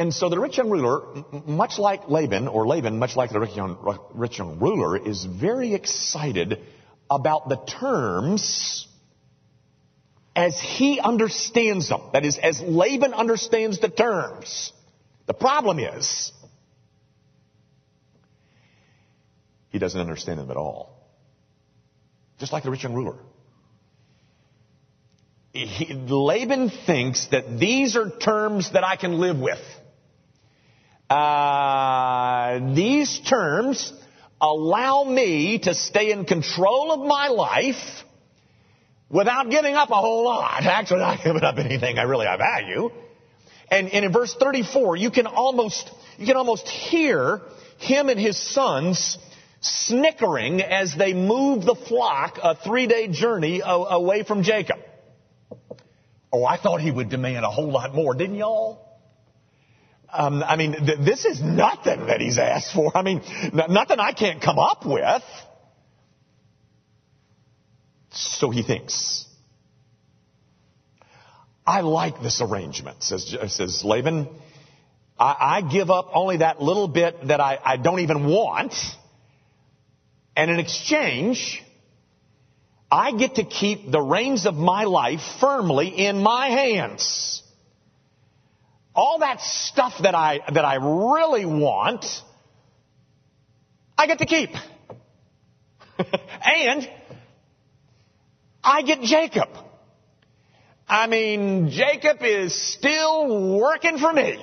And 0.00 0.14
so 0.14 0.30
the 0.30 0.40
rich 0.40 0.56
young 0.56 0.70
ruler, 0.70 1.02
much 1.44 1.78
like 1.78 2.08
Laban, 2.08 2.48
or 2.48 2.66
Laban, 2.66 2.98
much 2.98 3.16
like 3.16 3.32
the 3.32 3.38
rich 3.38 3.54
young, 3.54 3.76
rich 4.14 4.38
young 4.38 4.58
ruler, 4.58 4.96
is 4.96 5.26
very 5.26 5.74
excited 5.74 6.58
about 7.10 7.50
the 7.50 7.56
terms 7.56 8.88
as 10.34 10.58
he 10.58 11.00
understands 11.00 11.90
them. 11.90 12.00
That 12.14 12.24
is, 12.24 12.38
as 12.38 12.62
Laban 12.62 13.12
understands 13.12 13.78
the 13.78 13.90
terms. 13.90 14.72
The 15.26 15.34
problem 15.34 15.78
is, 15.78 16.32
he 19.68 19.78
doesn't 19.78 20.00
understand 20.00 20.38
them 20.38 20.50
at 20.50 20.56
all. 20.56 20.98
Just 22.38 22.54
like 22.54 22.62
the 22.62 22.70
rich 22.70 22.84
young 22.84 22.94
ruler. 22.94 23.18
He, 25.52 25.92
Laban 25.92 26.70
thinks 26.86 27.26
that 27.32 27.58
these 27.58 27.96
are 27.96 28.08
terms 28.08 28.72
that 28.72 28.82
I 28.82 28.96
can 28.96 29.20
live 29.20 29.38
with. 29.38 29.60
Uh, 31.10 32.72
these 32.72 33.18
terms 33.28 33.92
allow 34.40 35.02
me 35.02 35.58
to 35.58 35.74
stay 35.74 36.12
in 36.12 36.24
control 36.24 36.92
of 36.92 37.00
my 37.00 37.28
life 37.28 38.04
without 39.10 39.50
giving 39.50 39.74
up 39.74 39.90
a 39.90 39.96
whole 39.96 40.24
lot. 40.24 40.62
Actually, 40.64 41.00
not 41.00 41.24
giving 41.24 41.42
up 41.42 41.58
anything 41.58 41.98
I 41.98 42.02
really 42.02 42.26
I 42.26 42.36
value. 42.36 42.90
And, 43.72 43.88
and 43.88 44.04
in 44.04 44.12
verse 44.12 44.34
34, 44.38 44.96
you 44.96 45.10
can 45.10 45.26
almost, 45.26 45.90
you 46.16 46.26
can 46.26 46.36
almost 46.36 46.68
hear 46.68 47.40
him 47.78 48.08
and 48.08 48.18
his 48.18 48.38
sons 48.38 49.18
snickering 49.60 50.62
as 50.62 50.94
they 50.96 51.12
move 51.12 51.64
the 51.64 51.74
flock 51.74 52.38
a 52.42 52.54
three 52.54 52.86
day 52.86 53.08
journey 53.08 53.62
away 53.64 54.22
from 54.22 54.44
Jacob. 54.44 54.78
Oh, 56.32 56.44
I 56.44 56.56
thought 56.56 56.80
he 56.80 56.92
would 56.92 57.10
demand 57.10 57.44
a 57.44 57.50
whole 57.50 57.72
lot 57.72 57.92
more, 57.94 58.14
didn't 58.14 58.36
y'all? 58.36 58.89
Um, 60.12 60.42
I 60.42 60.56
mean, 60.56 60.72
th- 60.72 60.98
this 60.98 61.24
is 61.24 61.40
nothing 61.40 62.06
that 62.06 62.20
he's 62.20 62.38
asked 62.38 62.72
for. 62.72 62.96
I 62.96 63.02
mean, 63.02 63.22
n- 63.22 63.62
nothing 63.68 63.98
I 64.00 64.12
can't 64.12 64.42
come 64.42 64.58
up 64.58 64.84
with. 64.84 65.22
So 68.12 68.50
he 68.50 68.62
thinks. 68.62 69.26
I 71.66 71.82
like 71.82 72.20
this 72.22 72.40
arrangement, 72.40 73.02
says, 73.02 73.36
says 73.48 73.84
Laban. 73.84 74.28
I, 75.18 75.36
I 75.40 75.60
give 75.62 75.90
up 75.90 76.10
only 76.14 76.38
that 76.38 76.60
little 76.60 76.88
bit 76.88 77.28
that 77.28 77.40
I, 77.40 77.58
I 77.62 77.76
don't 77.76 78.00
even 78.00 78.26
want. 78.26 78.74
And 80.34 80.50
in 80.50 80.58
exchange, 80.58 81.62
I 82.90 83.12
get 83.12 83.36
to 83.36 83.44
keep 83.44 83.90
the 83.90 84.00
reins 84.00 84.46
of 84.46 84.54
my 84.54 84.84
life 84.84 85.20
firmly 85.40 85.88
in 85.88 86.22
my 86.22 86.48
hands. 86.48 87.42
All 88.94 89.20
that 89.20 89.40
stuff 89.40 89.94
that 90.02 90.14
I, 90.14 90.40
that 90.52 90.64
I 90.64 90.76
really 90.76 91.46
want, 91.46 92.04
I 93.96 94.06
get 94.06 94.18
to 94.18 94.26
keep. 94.26 94.50
and 96.42 96.90
I 98.64 98.82
get 98.82 99.02
Jacob. 99.02 99.48
I 100.88 101.06
mean, 101.06 101.70
Jacob 101.70 102.18
is 102.22 102.54
still 102.54 103.56
working 103.58 103.98
for 103.98 104.12
me. 104.12 104.38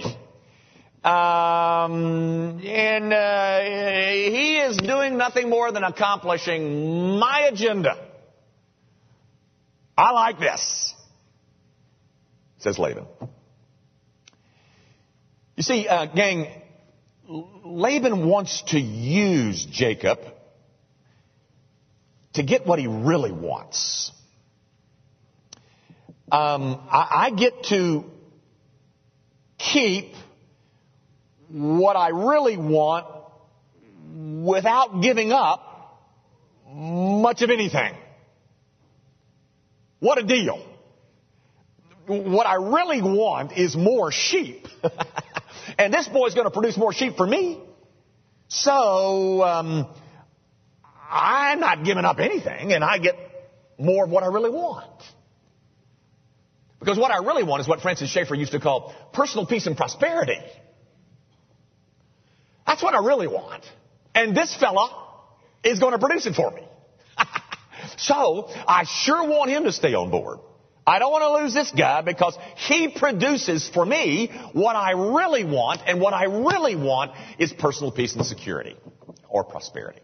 Um, 1.03 2.59
and 2.65 3.13
uh, 3.13 3.59
he 3.59 4.57
is 4.57 4.77
doing 4.77 5.17
nothing 5.17 5.49
more 5.49 5.71
than 5.71 5.83
accomplishing 5.83 7.17
my 7.19 7.49
agenda. 7.51 7.95
I 9.97 10.11
like 10.11 10.39
this, 10.39 10.93
says 12.59 12.77
Laban. 12.77 13.05
You 15.57 15.63
see, 15.63 15.87
uh, 15.87 16.05
gang, 16.05 16.47
Laban 17.27 18.27
wants 18.27 18.61
to 18.67 18.79
use 18.79 19.65
Jacob 19.65 20.19
to 22.33 22.43
get 22.43 22.67
what 22.67 22.77
he 22.77 22.85
really 22.85 23.31
wants. 23.31 24.11
Um, 26.31 26.79
I, 26.91 27.07
I 27.11 27.31
get 27.31 27.63
to 27.69 28.05
keep 29.57 30.13
what 31.49 31.95
I 31.95 32.09
really 32.09 32.57
want 32.57 33.07
without 34.45 35.01
giving 35.01 35.31
up 35.31 36.03
much 36.71 37.41
of 37.41 37.49
anything. 37.49 37.95
What 39.99 40.19
a 40.19 40.23
deal. 40.23 40.63
What 42.05 42.45
I 42.45 42.55
really 42.55 43.01
want 43.01 43.53
is 43.57 43.75
more 43.75 44.11
sheep. 44.11 44.67
and 45.77 45.93
this 45.93 46.07
boy's 46.07 46.33
going 46.33 46.45
to 46.45 46.51
produce 46.51 46.77
more 46.77 46.93
sheep 46.93 47.17
for 47.17 47.27
me. 47.27 47.61
So, 48.47 49.43
um, 49.43 49.87
I'm 51.09 51.59
not 51.59 51.83
giving 51.83 52.05
up 52.05 52.19
anything 52.19 52.73
and 52.73 52.83
I 52.83 52.97
get 52.97 53.15
more 53.77 54.05
of 54.05 54.09
what 54.09 54.23
I 54.23 54.27
really 54.27 54.49
want. 54.49 55.03
Because 56.79 56.97
what 56.97 57.11
I 57.11 57.17
really 57.17 57.43
want 57.43 57.61
is 57.61 57.67
what 57.67 57.81
Francis 57.81 58.09
Schaeffer 58.09 58.35
used 58.35 58.51
to 58.51 58.59
call 58.59 58.93
personal 59.13 59.45
peace 59.45 59.67
and 59.67 59.75
prosperity. 59.75 60.39
That's 62.65 62.83
what 62.83 62.93
I 62.93 62.99
really 62.99 63.27
want. 63.27 63.63
And 64.13 64.35
this 64.35 64.55
fella 64.55 65.05
is 65.63 65.79
going 65.79 65.93
to 65.93 65.99
produce 65.99 66.25
it 66.25 66.35
for 66.35 66.51
me. 66.51 66.61
so 67.97 68.49
I 68.67 68.83
sure 68.85 69.27
want 69.27 69.49
him 69.49 69.63
to 69.63 69.71
stay 69.71 69.93
on 69.93 70.11
board. 70.11 70.39
I 70.87 70.99
don't 70.99 71.11
want 71.11 71.23
to 71.23 71.43
lose 71.43 71.53
this 71.53 71.69
guy 71.69 72.01
because 72.01 72.37
he 72.55 72.87
produces 72.87 73.67
for 73.67 73.85
me 73.85 74.31
what 74.53 74.77
I 74.77 74.91
really 74.91 75.43
want, 75.43 75.81
and 75.85 75.99
what 75.99 76.13
I 76.13 76.23
really 76.23 76.77
want 76.77 77.11
is 77.37 77.51
personal 77.51 77.91
peace 77.91 78.15
and 78.15 78.25
security 78.25 78.77
or 79.27 79.43
prosperity. 79.43 79.99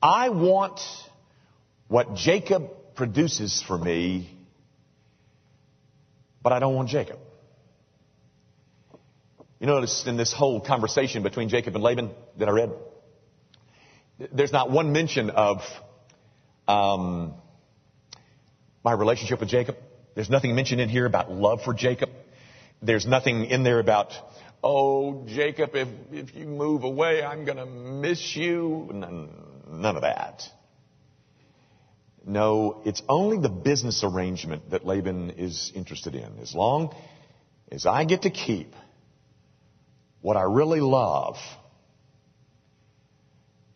I 0.00 0.28
want 0.28 0.80
what 1.88 2.14
Jacob 2.14 2.70
produces 2.94 3.60
for 3.60 3.76
me, 3.76 4.30
but 6.40 6.52
I 6.52 6.60
don't 6.60 6.76
want 6.76 6.90
Jacob. 6.90 7.18
You 9.58 9.66
notice 9.66 10.06
in 10.06 10.16
this 10.16 10.32
whole 10.32 10.60
conversation 10.60 11.24
between 11.24 11.48
Jacob 11.48 11.74
and 11.74 11.82
Laban 11.82 12.12
that 12.38 12.48
I 12.48 12.52
read, 12.52 12.72
there's 14.32 14.52
not 14.52 14.70
one 14.70 14.92
mention 14.92 15.30
of 15.30 15.62
um, 16.68 17.34
my 18.84 18.92
relationship 18.92 19.40
with 19.40 19.48
Jacob. 19.48 19.76
There's 20.14 20.30
nothing 20.30 20.54
mentioned 20.54 20.80
in 20.80 20.88
here 20.88 21.06
about 21.06 21.32
love 21.32 21.62
for 21.62 21.74
Jacob. 21.74 22.10
There's 22.82 23.06
nothing 23.06 23.46
in 23.46 23.62
there 23.62 23.80
about, 23.80 24.12
oh, 24.62 25.24
Jacob, 25.26 25.70
if, 25.74 25.88
if 26.12 26.34
you 26.34 26.46
move 26.46 26.84
away, 26.84 27.22
I'm 27.22 27.44
going 27.46 27.56
to 27.56 27.66
miss 27.66 28.36
you. 28.36 28.90
None, 28.92 29.30
none 29.68 29.96
of 29.96 30.02
that. 30.02 30.42
No, 32.26 32.82
it's 32.84 33.02
only 33.08 33.38
the 33.38 33.48
business 33.48 34.02
arrangement 34.04 34.70
that 34.70 34.86
Laban 34.86 35.30
is 35.30 35.72
interested 35.74 36.14
in. 36.14 36.38
As 36.40 36.54
long 36.54 36.94
as 37.72 37.86
I 37.86 38.04
get 38.04 38.22
to 38.22 38.30
keep 38.30 38.74
what 40.20 40.36
I 40.36 40.42
really 40.42 40.80
love, 40.80 41.36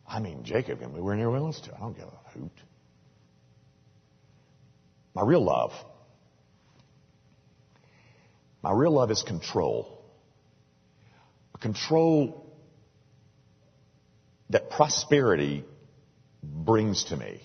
I 0.06 0.20
mean, 0.20 0.44
Jacob 0.44 0.80
can 0.80 0.92
move 0.92 1.02
wherever 1.02 1.34
he 1.34 1.40
wants 1.40 1.60
to. 1.62 1.74
I 1.74 1.80
don't 1.80 1.96
give 1.96 2.06
a 2.06 2.38
hoot. 2.38 2.52
My 5.18 5.24
real 5.24 5.42
love, 5.42 5.72
my 8.62 8.70
real 8.70 8.92
love 8.92 9.10
is 9.10 9.24
control. 9.24 10.00
A 11.56 11.58
control 11.58 12.46
that 14.50 14.70
prosperity 14.70 15.64
brings 16.40 17.02
to 17.06 17.16
me. 17.16 17.42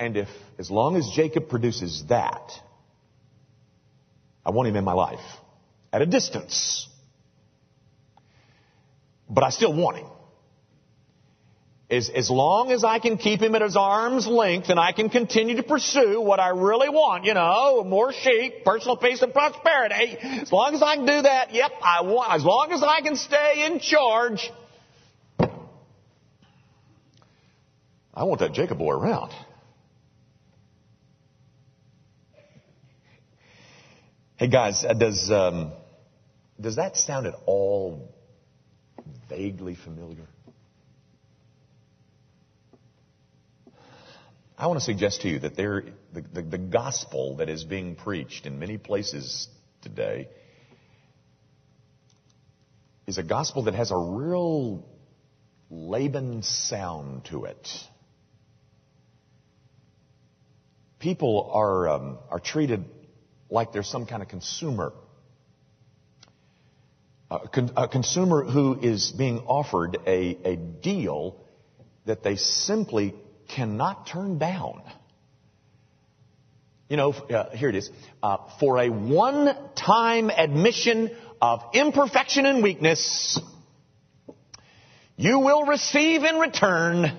And 0.00 0.16
if, 0.16 0.28
as 0.58 0.70
long 0.70 0.96
as 0.96 1.10
Jacob 1.14 1.50
produces 1.50 2.04
that, 2.08 2.50
I 4.46 4.52
want 4.52 4.70
him 4.70 4.76
in 4.76 4.84
my 4.84 4.94
life. 4.94 5.20
At 5.92 6.00
a 6.00 6.06
distance. 6.06 6.88
But 9.28 9.44
I 9.44 9.50
still 9.50 9.74
want 9.74 9.98
him. 9.98 10.06
As, 11.92 12.08
as 12.08 12.30
long 12.30 12.72
as 12.72 12.84
I 12.84 13.00
can 13.00 13.18
keep 13.18 13.42
him 13.42 13.54
at 13.54 13.60
his 13.60 13.76
arm's 13.76 14.26
length 14.26 14.70
and 14.70 14.80
I 14.80 14.92
can 14.92 15.10
continue 15.10 15.56
to 15.56 15.62
pursue 15.62 16.22
what 16.22 16.40
I 16.40 16.48
really 16.48 16.88
want, 16.88 17.26
you 17.26 17.34
know, 17.34 17.84
more 17.84 18.14
sheep, 18.14 18.64
personal 18.64 18.96
peace 18.96 19.20
and 19.20 19.30
prosperity, 19.30 20.16
as 20.18 20.50
long 20.50 20.74
as 20.74 20.82
I 20.82 20.96
can 20.96 21.04
do 21.04 21.20
that, 21.20 21.52
yep, 21.52 21.70
I 21.82 22.00
want, 22.00 22.32
as 22.32 22.44
long 22.44 22.72
as 22.72 22.82
I 22.82 23.02
can 23.02 23.14
stay 23.14 23.66
in 23.66 23.78
charge, 23.78 24.50
I 28.14 28.24
want 28.24 28.40
that 28.40 28.54
Jacob 28.54 28.78
boy 28.78 28.92
around. 28.92 29.32
Hey 34.36 34.48
guys, 34.48 34.82
uh, 34.82 34.94
does 34.94 35.30
um, 35.30 35.72
does 36.58 36.76
that 36.76 36.96
sound 36.96 37.26
at 37.26 37.34
all 37.44 38.14
vaguely 39.28 39.74
familiar? 39.74 40.26
I 44.62 44.66
want 44.66 44.78
to 44.78 44.84
suggest 44.84 45.22
to 45.22 45.28
you 45.28 45.40
that 45.40 45.56
there, 45.56 45.82
the, 46.12 46.20
the, 46.20 46.42
the 46.42 46.58
gospel 46.58 47.38
that 47.38 47.48
is 47.48 47.64
being 47.64 47.96
preached 47.96 48.46
in 48.46 48.60
many 48.60 48.78
places 48.78 49.48
today 49.80 50.28
is 53.08 53.18
a 53.18 53.24
gospel 53.24 53.64
that 53.64 53.74
has 53.74 53.90
a 53.90 53.96
real 53.96 54.86
Laban 55.68 56.44
sound 56.44 57.24
to 57.24 57.46
it. 57.46 57.68
People 61.00 61.50
are 61.52 61.88
um, 61.88 62.18
are 62.30 62.38
treated 62.38 62.84
like 63.50 63.72
they're 63.72 63.82
some 63.82 64.06
kind 64.06 64.22
of 64.22 64.28
consumer. 64.28 64.92
A, 67.32 67.48
con- 67.48 67.72
a 67.76 67.88
consumer 67.88 68.44
who 68.44 68.78
is 68.80 69.10
being 69.10 69.40
offered 69.40 69.98
a, 70.06 70.38
a 70.44 70.54
deal 70.54 71.36
that 72.06 72.22
they 72.22 72.36
simply 72.36 73.16
cannot 73.54 74.06
turn 74.06 74.38
down. 74.38 74.82
You 76.88 76.96
know, 76.96 77.12
uh, 77.12 77.50
here 77.56 77.68
it 77.68 77.74
is. 77.74 77.90
Uh, 78.22 78.36
for 78.60 78.78
a 78.78 78.90
one-time 78.90 80.30
admission 80.30 81.10
of 81.40 81.62
imperfection 81.72 82.44
and 82.44 82.62
weakness, 82.62 83.40
you 85.16 85.38
will 85.38 85.64
receive 85.64 86.22
in 86.22 86.36
return 86.36 87.18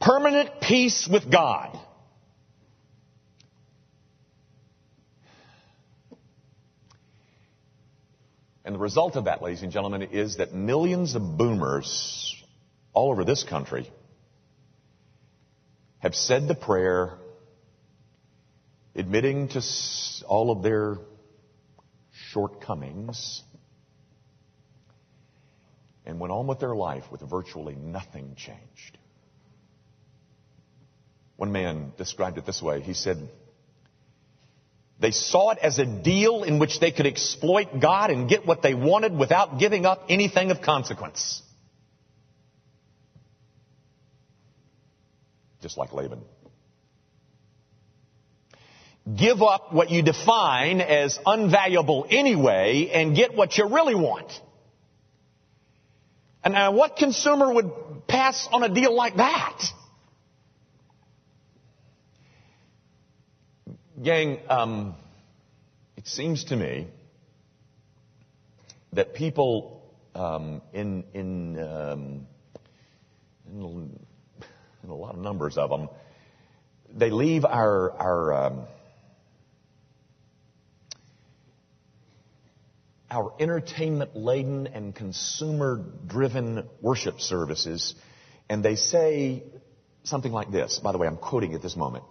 permanent 0.00 0.60
peace 0.60 1.08
with 1.10 1.30
God. 1.30 1.78
And 8.64 8.74
the 8.74 8.78
result 8.78 9.16
of 9.16 9.24
that, 9.24 9.42
ladies 9.42 9.62
and 9.62 9.72
gentlemen, 9.72 10.02
is 10.02 10.36
that 10.36 10.54
millions 10.54 11.14
of 11.14 11.38
boomers 11.38 12.36
all 12.92 13.10
over 13.10 13.24
this 13.24 13.42
country 13.42 13.90
have 16.00 16.14
said 16.14 16.48
the 16.48 16.54
prayer 16.54 17.18
admitting 18.94 19.48
to 19.48 19.62
all 20.26 20.50
of 20.50 20.62
their 20.62 20.98
shortcomings 22.30 23.42
and 26.04 26.18
went 26.18 26.32
on 26.32 26.46
with 26.46 26.60
their 26.60 26.74
life 26.74 27.04
with 27.10 27.20
virtually 27.20 27.74
nothing 27.74 28.34
changed. 28.36 28.98
One 31.36 31.52
man 31.52 31.92
described 31.96 32.38
it 32.38 32.46
this 32.46 32.60
way. 32.60 32.80
He 32.80 32.94
said, 32.94 33.28
they 35.00 35.12
saw 35.12 35.50
it 35.50 35.58
as 35.58 35.78
a 35.78 35.86
deal 35.86 36.42
in 36.42 36.58
which 36.58 36.80
they 36.80 36.90
could 36.90 37.06
exploit 37.06 37.80
God 37.80 38.10
and 38.10 38.28
get 38.28 38.44
what 38.44 38.62
they 38.62 38.74
wanted 38.74 39.16
without 39.16 39.60
giving 39.60 39.86
up 39.86 40.06
anything 40.08 40.50
of 40.50 40.60
consequence. 40.60 41.40
Just 45.60 45.76
like 45.76 45.92
Laban. 45.92 46.20
Give 49.16 49.42
up 49.42 49.72
what 49.72 49.90
you 49.90 50.02
define 50.02 50.80
as 50.80 51.18
unvaluable 51.26 52.06
anyway 52.10 52.90
and 52.92 53.16
get 53.16 53.34
what 53.34 53.56
you 53.56 53.66
really 53.66 53.94
want. 53.94 54.30
And 56.44 56.54
now 56.54 56.72
what 56.72 56.96
consumer 56.96 57.52
would 57.52 58.06
pass 58.06 58.48
on 58.52 58.62
a 58.62 58.68
deal 58.68 58.94
like 58.94 59.16
that? 59.16 59.62
Gang, 64.02 64.38
um, 64.48 64.94
it 65.96 66.06
seems 66.06 66.44
to 66.44 66.56
me 66.56 66.86
that 68.92 69.14
people 69.14 69.82
um, 70.14 70.62
in 70.72 71.04
in, 71.14 71.58
um, 71.58 72.26
in 74.88 74.92
a 74.92 74.96
lot 74.96 75.14
of 75.14 75.20
numbers 75.20 75.58
of 75.58 75.68
them, 75.70 75.88
they 76.94 77.10
leave 77.10 77.44
our 77.44 77.92
our 77.92 78.46
um, 78.46 78.66
our 83.10 83.34
entertainment 83.38 84.16
laden 84.16 84.66
and 84.66 84.94
consumer 84.94 85.84
driven 86.06 86.66
worship 86.80 87.20
services, 87.20 87.94
and 88.48 88.64
they 88.64 88.76
say 88.76 89.42
something 90.04 90.32
like 90.32 90.50
this. 90.50 90.80
By 90.82 90.92
the 90.92 90.98
way, 90.98 91.06
I'm 91.06 91.18
quoting 91.18 91.54
at 91.54 91.62
this 91.62 91.76
moment. 91.76 92.04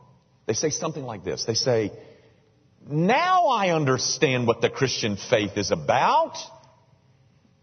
They 0.45 0.53
say 0.53 0.69
something 0.69 1.03
like 1.03 1.23
this. 1.23 1.45
They 1.45 1.55
say, 1.55 1.91
now 2.87 3.47
I 3.47 3.71
understand 3.71 4.47
what 4.47 4.61
the 4.61 4.69
Christian 4.69 5.17
faith 5.17 5.57
is 5.57 5.71
about. 5.71 6.37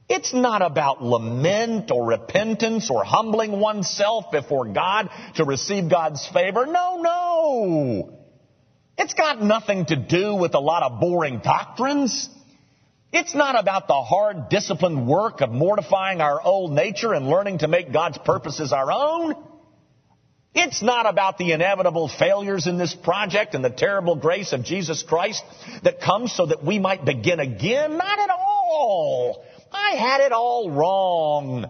It's 0.08 0.34
not 0.34 0.60
about 0.60 1.02
lament 1.02 1.90
or 1.90 2.06
repentance 2.06 2.90
or 2.90 3.04
humbling 3.04 3.58
oneself 3.58 4.30
before 4.30 4.66
God 4.66 5.08
to 5.36 5.44
receive 5.44 5.88
God's 5.88 6.26
favor. 6.26 6.66
No, 6.66 7.00
no. 7.00 8.18
It's 8.98 9.14
got 9.14 9.42
nothing 9.42 9.86
to 9.86 9.96
do 9.96 10.34
with 10.34 10.54
a 10.54 10.60
lot 10.60 10.82
of 10.82 11.00
boring 11.00 11.38
doctrines. 11.38 12.28
It's 13.12 13.34
not 13.34 13.58
about 13.58 13.88
the 13.88 13.94
hard, 13.94 14.48
disciplined 14.50 15.06
work 15.06 15.40
of 15.40 15.50
mortifying 15.50 16.20
our 16.20 16.40
old 16.42 16.72
nature 16.72 17.14
and 17.14 17.26
learning 17.26 17.58
to 17.58 17.68
make 17.68 17.92
God's 17.92 18.18
purposes 18.18 18.72
our 18.72 18.92
own. 18.92 19.34
It's 20.54 20.82
not 20.82 21.06
about 21.06 21.38
the 21.38 21.52
inevitable 21.52 22.08
failures 22.08 22.66
in 22.66 22.76
this 22.76 22.94
project 22.94 23.54
and 23.54 23.64
the 23.64 23.70
terrible 23.70 24.16
grace 24.16 24.52
of 24.52 24.64
Jesus 24.64 25.02
Christ 25.02 25.42
that 25.82 26.00
comes 26.00 26.32
so 26.32 26.46
that 26.46 26.62
we 26.64 26.78
might 26.78 27.04
begin 27.04 27.40
again. 27.40 27.96
Not 27.96 28.18
at 28.18 28.30
all. 28.30 29.44
I 29.74 29.96
had 29.96 30.20
it 30.20 30.32
all 30.32 30.70
wrong. 30.70 31.66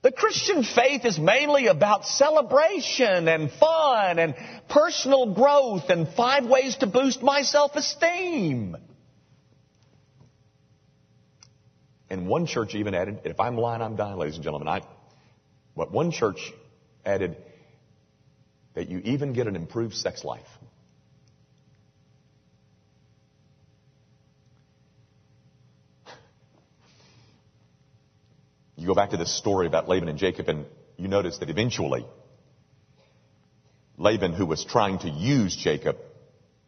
The 0.00 0.12
Christian 0.12 0.62
faith 0.62 1.04
is 1.04 1.18
mainly 1.18 1.66
about 1.66 2.06
celebration 2.06 3.26
and 3.26 3.50
fun 3.50 4.18
and 4.18 4.36
personal 4.68 5.34
growth 5.34 5.90
and 5.90 6.08
five 6.08 6.46
ways 6.46 6.76
to 6.76 6.86
boost 6.86 7.20
my 7.20 7.42
self-esteem. 7.42 8.76
And 12.10 12.26
one 12.28 12.46
church 12.46 12.74
even 12.74 12.94
added, 12.94 13.20
if 13.24 13.40
I'm 13.40 13.56
lying, 13.56 13.82
I'm 13.82 13.96
dying, 13.96 14.16
ladies 14.16 14.36
and 14.36 14.44
gentlemen. 14.44 14.68
I, 14.68 14.82
what 15.74 15.90
one 15.90 16.10
church 16.10 16.52
added, 17.04 17.36
that 18.74 18.88
you 18.88 19.00
even 19.04 19.32
get 19.32 19.46
an 19.46 19.56
improved 19.56 19.94
sex 19.94 20.24
life. 20.24 20.46
You 28.78 28.86
go 28.86 28.94
back 28.94 29.10
to 29.10 29.16
this 29.16 29.36
story 29.36 29.66
about 29.66 29.88
Laban 29.88 30.08
and 30.08 30.18
Jacob, 30.18 30.48
and 30.48 30.64
you 30.96 31.08
notice 31.08 31.38
that 31.38 31.50
eventually, 31.50 32.06
Laban, 33.96 34.32
who 34.32 34.46
was 34.46 34.64
trying 34.64 35.00
to 35.00 35.10
use 35.10 35.56
Jacob, 35.56 35.96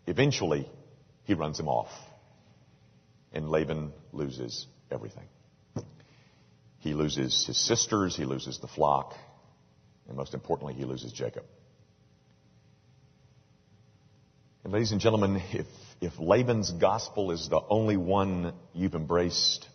eventually 0.09 0.69
he 1.23 1.35
runs 1.35 1.59
him 1.59 1.69
off. 1.69 1.91
And 3.33 3.49
Laban 3.49 3.93
loses 4.13 4.67
everything. 4.91 5.29
He 6.81 6.95
loses 6.95 7.47
his 7.47 7.57
sisters, 7.57 8.17
he 8.17 8.25
loses 8.25 8.59
the 8.59 8.67
flock, 8.67 9.15
and 10.09 10.17
most 10.17 10.35
importantly, 10.35 10.75
he 10.75 10.85
loses 10.85 11.13
Jacob. 11.13 11.45
And 14.65 14.73
ladies 14.73 14.91
and 14.91 15.01
gentlemen, 15.01 15.41
if, 15.53 15.67
if 16.01 16.19
Laban's 16.19 16.73
gospel 16.73 17.31
is 17.31 17.49
the 17.49 17.61
only 17.69 17.97
one 17.97 18.53
you've 18.73 18.95
embraced, 18.95 19.69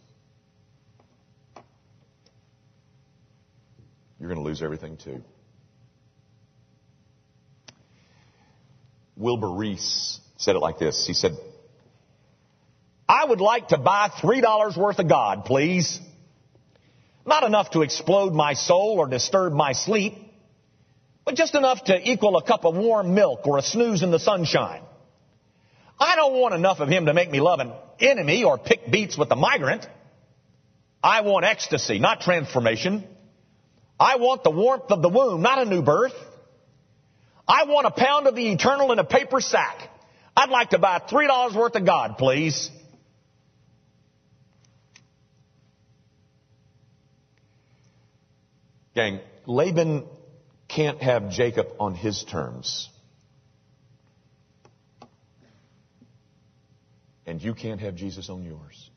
you're 4.25 4.33
going 4.33 4.43
to 4.43 4.49
lose 4.49 4.61
everything 4.61 4.97
too. 4.97 5.21
Wilbur 9.15 9.51
Rees 9.51 10.19
said 10.37 10.55
it 10.55 10.59
like 10.59 10.79
this. 10.79 11.05
He 11.05 11.13
said, 11.13 11.37
I 13.07 13.25
would 13.25 13.39
like 13.39 13.69
to 13.69 13.77
buy 13.77 14.09
$3 14.09 14.77
worth 14.77 14.99
of 14.99 15.07
God, 15.07 15.45
please. 15.45 15.99
Not 17.25 17.43
enough 17.43 17.71
to 17.71 17.81
explode 17.81 18.33
my 18.33 18.53
soul 18.53 18.95
or 18.97 19.07
disturb 19.07 19.53
my 19.53 19.73
sleep 19.73 20.15
but 21.25 21.33
just 21.35 21.55
enough 21.55 21.83
to 21.85 22.09
equal 22.09 22.37
a 22.37 22.43
cup 22.43 22.65
of 22.65 22.75
warm 22.75 23.15
milk 23.15 23.47
or 23.47 23.57
a 23.57 23.63
snooze 23.63 24.03
in 24.03 24.11
the 24.11 24.19
sunshine. 24.19 24.83
I 25.99 26.15
don't 26.15 26.39
want 26.39 26.53
enough 26.53 26.79
of 26.79 26.87
him 26.87 27.07
to 27.07 27.13
make 27.13 27.31
me 27.31 27.41
love 27.41 27.59
an 27.59 27.73
enemy 27.99 28.43
or 28.43 28.59
pick 28.59 28.91
beets 28.91 29.17
with 29.17 29.31
a 29.31 29.35
migrant. 29.35 29.87
I 31.03 31.21
want 31.21 31.43
ecstasy, 31.43 31.97
not 31.97 32.21
transformation. 32.21 33.07
I 33.99 34.17
want 34.17 34.43
the 34.43 34.51
warmth 34.51 34.91
of 34.91 35.01
the 35.01 35.09
womb, 35.09 35.41
not 35.41 35.59
a 35.59 35.65
new 35.65 35.81
birth. 35.81 36.13
I 37.47 37.65
want 37.65 37.87
a 37.87 37.91
pound 37.91 38.27
of 38.27 38.35
the 38.35 38.51
eternal 38.51 38.91
in 38.91 38.99
a 38.99 39.03
paper 39.03 39.39
sack. 39.39 39.89
I'd 40.35 40.49
like 40.49 40.71
to 40.71 40.79
buy 40.79 40.99
$3 40.99 41.55
worth 41.55 41.75
of 41.75 41.85
God, 41.85 42.17
please. 42.17 42.69
Gang, 48.95 49.19
Laban 49.45 50.05
can't 50.67 51.01
have 51.01 51.29
Jacob 51.29 51.67
on 51.79 51.93
his 51.95 52.23
terms. 52.23 52.89
And 57.25 57.41
you 57.41 57.53
can't 57.53 57.81
have 57.81 57.95
Jesus 57.95 58.29
on 58.29 58.43
yours. 58.43 58.89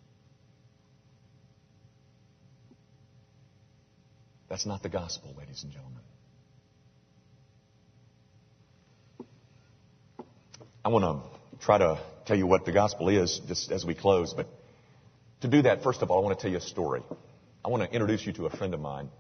That's 4.48 4.66
not 4.66 4.82
the 4.82 4.88
gospel, 4.88 5.34
ladies 5.38 5.62
and 5.62 5.72
gentlemen. 5.72 6.02
I 10.84 10.88
want 10.88 11.04
to 11.04 11.64
try 11.64 11.78
to 11.78 12.00
tell 12.24 12.36
you 12.36 12.46
what 12.46 12.64
the 12.64 12.72
gospel 12.72 13.08
is 13.08 13.40
just 13.46 13.70
as 13.70 13.84
we 13.84 13.94
close, 13.94 14.32
but 14.32 14.48
to 15.42 15.48
do 15.48 15.62
that, 15.62 15.82
first 15.82 16.02
of 16.02 16.10
all, 16.10 16.20
I 16.20 16.24
want 16.24 16.38
to 16.38 16.42
tell 16.42 16.50
you 16.50 16.58
a 16.58 16.62
story. 16.62 17.02
I 17.64 17.68
want 17.68 17.82
to 17.82 17.92
introduce 17.92 18.24
you 18.24 18.32
to 18.34 18.46
a 18.46 18.50
friend 18.50 18.74
of 18.74 18.80
mine 18.80 19.10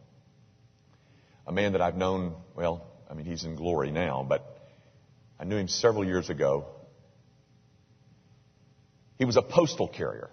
a 1.48 1.52
man 1.52 1.72
that 1.72 1.80
I've 1.80 1.96
known, 1.96 2.34
well, 2.54 2.86
I 3.10 3.14
mean, 3.14 3.24
he's 3.24 3.44
in 3.44 3.56
glory 3.56 3.90
now, 3.90 4.24
but 4.28 4.44
I 5.40 5.44
knew 5.44 5.56
him 5.56 5.66
several 5.66 6.04
years 6.04 6.28
ago. 6.28 6.66
He 9.16 9.24
was 9.24 9.36
a 9.38 9.42
postal 9.42 9.88
carrier. 9.88 10.28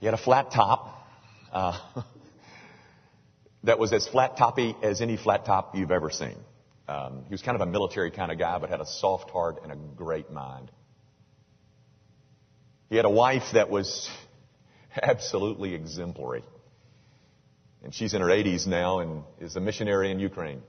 He 0.00 0.06
had 0.06 0.14
a 0.14 0.18
flat 0.18 0.50
top 0.50 1.06
uh, 1.52 1.78
that 3.64 3.78
was 3.78 3.92
as 3.92 4.06
flat 4.06 4.36
toppy 4.36 4.76
as 4.82 5.00
any 5.00 5.16
flat 5.16 5.44
top 5.46 5.74
you've 5.74 5.90
ever 5.90 6.10
seen. 6.10 6.36
Um, 6.86 7.24
he 7.24 7.30
was 7.30 7.40
kind 7.40 7.60
of 7.60 7.66
a 7.66 7.70
military 7.70 8.10
kind 8.10 8.30
of 8.30 8.38
guy, 8.38 8.58
but 8.58 8.68
had 8.68 8.80
a 8.80 8.86
soft 8.86 9.30
heart 9.30 9.60
and 9.62 9.72
a 9.72 9.76
great 9.76 10.30
mind. 10.30 10.70
He 12.90 12.96
had 12.96 13.06
a 13.06 13.10
wife 13.10 13.44
that 13.54 13.70
was 13.70 14.08
absolutely 15.02 15.74
exemplary. 15.74 16.44
And 17.82 17.94
she's 17.94 18.14
in 18.14 18.20
her 18.20 18.28
80s 18.28 18.66
now 18.66 19.00
and 19.00 19.24
is 19.40 19.56
a 19.56 19.60
missionary 19.60 20.10
in 20.10 20.18
Ukraine. 20.18 20.62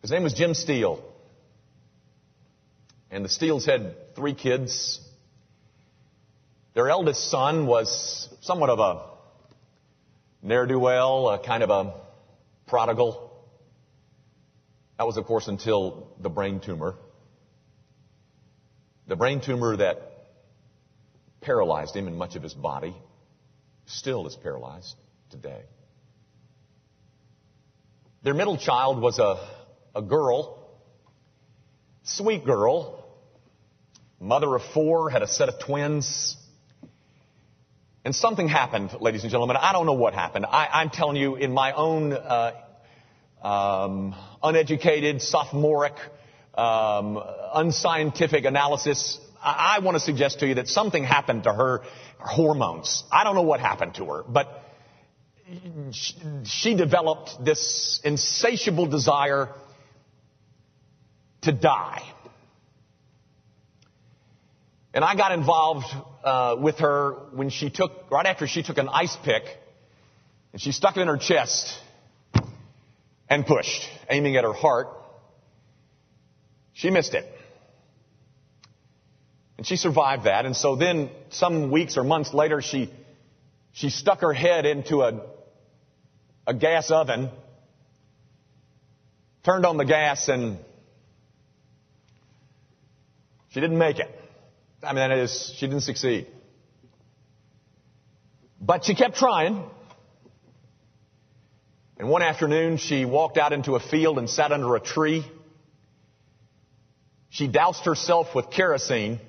His 0.00 0.10
name 0.10 0.24
was 0.24 0.34
Jim 0.34 0.54
Steele. 0.54 1.02
And 3.10 3.24
the 3.24 3.28
Steeles 3.28 3.66
had 3.66 4.14
three 4.16 4.34
kids. 4.34 5.00
Their 6.74 6.88
eldest 6.88 7.30
son 7.30 7.66
was 7.66 8.28
somewhat 8.40 8.70
of 8.70 8.78
a 8.80 9.11
ne'er-do-well, 10.42 11.30
a 11.30 11.38
kind 11.38 11.62
of 11.62 11.70
a 11.70 11.94
prodigal. 12.66 13.30
That 14.98 15.06
was, 15.06 15.16
of 15.16 15.24
course, 15.24 15.48
until 15.48 16.08
the 16.20 16.28
brain 16.28 16.60
tumor. 16.60 16.96
The 19.06 19.16
brain 19.16 19.40
tumor 19.40 19.76
that 19.76 19.98
paralyzed 21.40 21.96
him 21.96 22.08
in 22.08 22.16
much 22.16 22.36
of 22.36 22.42
his 22.42 22.54
body 22.54 22.94
still 23.86 24.26
is 24.26 24.36
paralyzed 24.36 24.96
today. 25.30 25.62
Their 28.22 28.34
middle 28.34 28.56
child 28.56 29.00
was 29.00 29.18
a, 29.18 29.48
a 29.94 30.02
girl, 30.02 30.68
sweet 32.04 32.44
girl, 32.44 33.04
mother 34.20 34.54
of 34.54 34.62
four, 34.72 35.10
had 35.10 35.22
a 35.22 35.26
set 35.26 35.48
of 35.48 35.58
twins. 35.58 36.36
And 38.04 38.14
something 38.16 38.48
happened, 38.48 38.90
ladies 39.00 39.22
and 39.22 39.30
gentlemen. 39.30 39.56
I 39.56 39.72
don't 39.72 39.86
know 39.86 39.92
what 39.92 40.12
happened. 40.12 40.44
I, 40.44 40.82
am 40.82 40.90
telling 40.90 41.14
you, 41.14 41.36
in 41.36 41.52
my 41.52 41.72
own 41.72 42.12
uh, 42.12 42.52
um, 43.40 44.14
uneducated, 44.42 45.22
sophomoric, 45.22 45.94
um, 46.54 47.22
unscientific 47.54 48.44
analysis, 48.44 49.20
I, 49.40 49.76
I 49.76 49.84
want 49.84 49.94
to 49.94 50.00
suggest 50.00 50.40
to 50.40 50.48
you 50.48 50.56
that 50.56 50.66
something 50.66 51.04
happened 51.04 51.44
to 51.44 51.52
her 51.52 51.82
hormones. 52.18 53.04
I 53.12 53.22
don't 53.22 53.36
know 53.36 53.42
what 53.42 53.60
happened 53.60 53.94
to 53.94 54.06
her, 54.06 54.24
but 54.24 54.64
she 56.44 56.74
developed 56.74 57.44
this 57.44 58.00
insatiable 58.02 58.86
desire 58.86 59.48
to 61.42 61.52
die. 61.52 62.02
And 64.94 65.04
I 65.04 65.16
got 65.16 65.32
involved 65.32 65.86
uh, 66.22 66.56
with 66.58 66.78
her 66.80 67.12
when 67.32 67.48
she 67.48 67.70
took, 67.70 68.10
right 68.10 68.26
after 68.26 68.46
she 68.46 68.62
took 68.62 68.76
an 68.76 68.88
ice 68.88 69.16
pick, 69.24 69.44
and 70.52 70.60
she 70.60 70.70
stuck 70.70 70.96
it 70.96 71.00
in 71.00 71.08
her 71.08 71.16
chest 71.16 71.78
and 73.28 73.46
pushed, 73.46 73.88
aiming 74.10 74.36
at 74.36 74.44
her 74.44 74.52
heart. 74.52 74.88
She 76.74 76.90
missed 76.90 77.14
it. 77.14 77.26
And 79.56 79.66
she 79.66 79.76
survived 79.76 80.24
that. 80.24 80.44
And 80.44 80.54
so 80.54 80.76
then 80.76 81.08
some 81.30 81.70
weeks 81.70 81.96
or 81.96 82.04
months 82.04 82.34
later, 82.34 82.60
she, 82.60 82.92
she 83.72 83.88
stuck 83.88 84.20
her 84.20 84.34
head 84.34 84.66
into 84.66 85.02
a, 85.02 85.22
a 86.46 86.52
gas 86.52 86.90
oven, 86.90 87.30
turned 89.42 89.64
on 89.64 89.78
the 89.78 89.84
gas 89.84 90.28
and 90.28 90.58
she 93.50 93.60
didn't 93.60 93.78
make 93.78 93.98
it. 93.98 94.21
I 94.82 94.92
mean, 94.92 95.08
that 95.08 95.12
is, 95.12 95.54
she 95.56 95.66
didn't 95.66 95.82
succeed. 95.82 96.26
But 98.60 98.84
she 98.84 98.94
kept 98.94 99.16
trying. 99.16 99.64
And 101.98 102.08
one 102.08 102.22
afternoon, 102.22 102.78
she 102.78 103.04
walked 103.04 103.38
out 103.38 103.52
into 103.52 103.76
a 103.76 103.80
field 103.80 104.18
and 104.18 104.28
sat 104.28 104.50
under 104.50 104.74
a 104.74 104.80
tree. 104.80 105.24
She 107.28 107.46
doused 107.46 107.84
herself 107.84 108.34
with 108.34 108.50
kerosene 108.50 109.20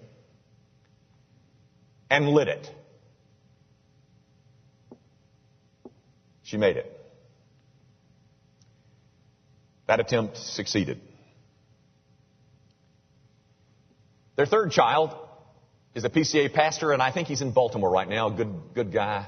and 2.09 2.29
lit 2.29 2.47
it. 2.47 2.69
She 6.43 6.57
made 6.57 6.77
it. 6.77 6.99
That 9.87 9.99
attempt 9.99 10.37
succeeded. 10.37 10.99
Their 14.35 14.45
third 14.45 14.71
child 14.71 15.15
is 15.95 16.03
a 16.03 16.09
PCA 16.09 16.53
pastor, 16.53 16.91
and 16.91 17.01
I 17.01 17.11
think 17.11 17.27
he's 17.27 17.41
in 17.41 17.51
Baltimore 17.51 17.89
right 17.89 18.07
now. 18.07 18.29
Good, 18.29 18.53
good 18.73 18.91
guy. 18.91 19.27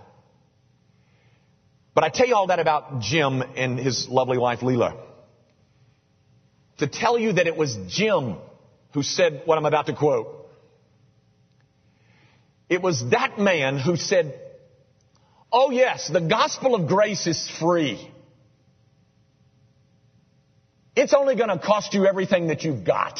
But 1.93 2.04
I 2.04 2.10
tell 2.10 2.28
you 2.28 2.36
all 2.36 2.47
that 2.47 2.60
about 2.60 2.99
Jim 2.99 3.41
and 3.41 3.80
his 3.80 4.10
lovely 4.10 4.38
wife, 4.38 4.60
Leela. 4.60 4.97
To 6.80 6.88
tell 6.88 7.17
you 7.17 7.34
that 7.34 7.47
it 7.47 7.56
was 7.56 7.78
Jim 7.88 8.36
who 8.93 9.04
said 9.04 9.43
what 9.45 9.58
I'm 9.58 9.65
about 9.65 9.86
to 9.86 9.93
quote. 9.93 10.49
It 12.67 12.82
was 12.82 13.04
that 13.12 13.39
man 13.39 13.78
who 13.78 13.95
said, 13.95 14.39
Oh 15.51 15.71
yes, 15.71 16.10
the 16.12 16.21
gospel 16.21 16.75
of 16.75 16.88
grace 16.88 17.28
is 17.28 17.49
free. 17.60 18.12
It's 20.95 21.13
only 21.13 21.36
going 21.36 21.49
to 21.49 21.60
cost 21.60 21.93
you 21.93 22.06
everything 22.06 22.47
that 22.47 22.63
you've 22.63 22.84
got. 22.84 23.19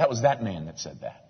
That 0.00 0.08
was 0.08 0.22
that 0.22 0.42
man 0.42 0.64
that 0.64 0.78
said 0.78 1.02
that. 1.02 1.26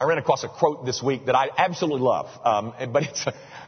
I 0.00 0.06
ran 0.06 0.18
across 0.18 0.42
a 0.42 0.48
quote 0.48 0.84
this 0.84 1.00
week 1.00 1.26
that 1.26 1.36
I 1.36 1.50
absolutely 1.56 2.00
love, 2.00 2.26
um, 2.44 2.74
but 2.92 3.04
it's 3.04 3.24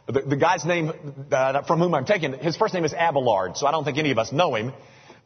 the, 0.07 0.21
the, 0.23 0.35
guy's 0.35 0.65
name 0.65 0.91
uh, 1.31 1.63
from 1.63 1.79
whom 1.79 1.95
I'm 1.95 2.03
taking. 2.03 2.33
His 2.33 2.57
first 2.57 2.73
name 2.73 2.83
is 2.83 2.93
Abelard, 2.93 3.55
so 3.55 3.65
I 3.65 3.71
don't 3.71 3.85
think 3.85 3.97
any 3.97 4.11
of 4.11 4.17
us 4.17 4.33
know 4.33 4.55
him. 4.55 4.73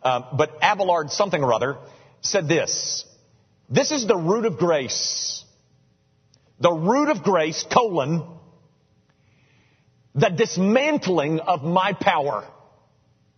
Uh, 0.03 0.35
but 0.37 0.51
Abelard 0.61 1.09
something 1.09 1.41
or 1.41 1.55
other 1.55 1.77
said 2.21 2.47
this: 2.47 3.03
"This 3.67 3.89
is 3.89 4.05
the 4.05 4.15
root 4.15 4.45
of 4.45 4.59
grace. 4.59 5.43
The 6.59 6.71
root 6.71 7.09
of 7.09 7.23
grace: 7.23 7.65
colon 7.73 8.27
the 10.13 10.29
dismantling 10.29 11.39
of 11.39 11.63
my 11.63 11.93
power." 11.93 12.47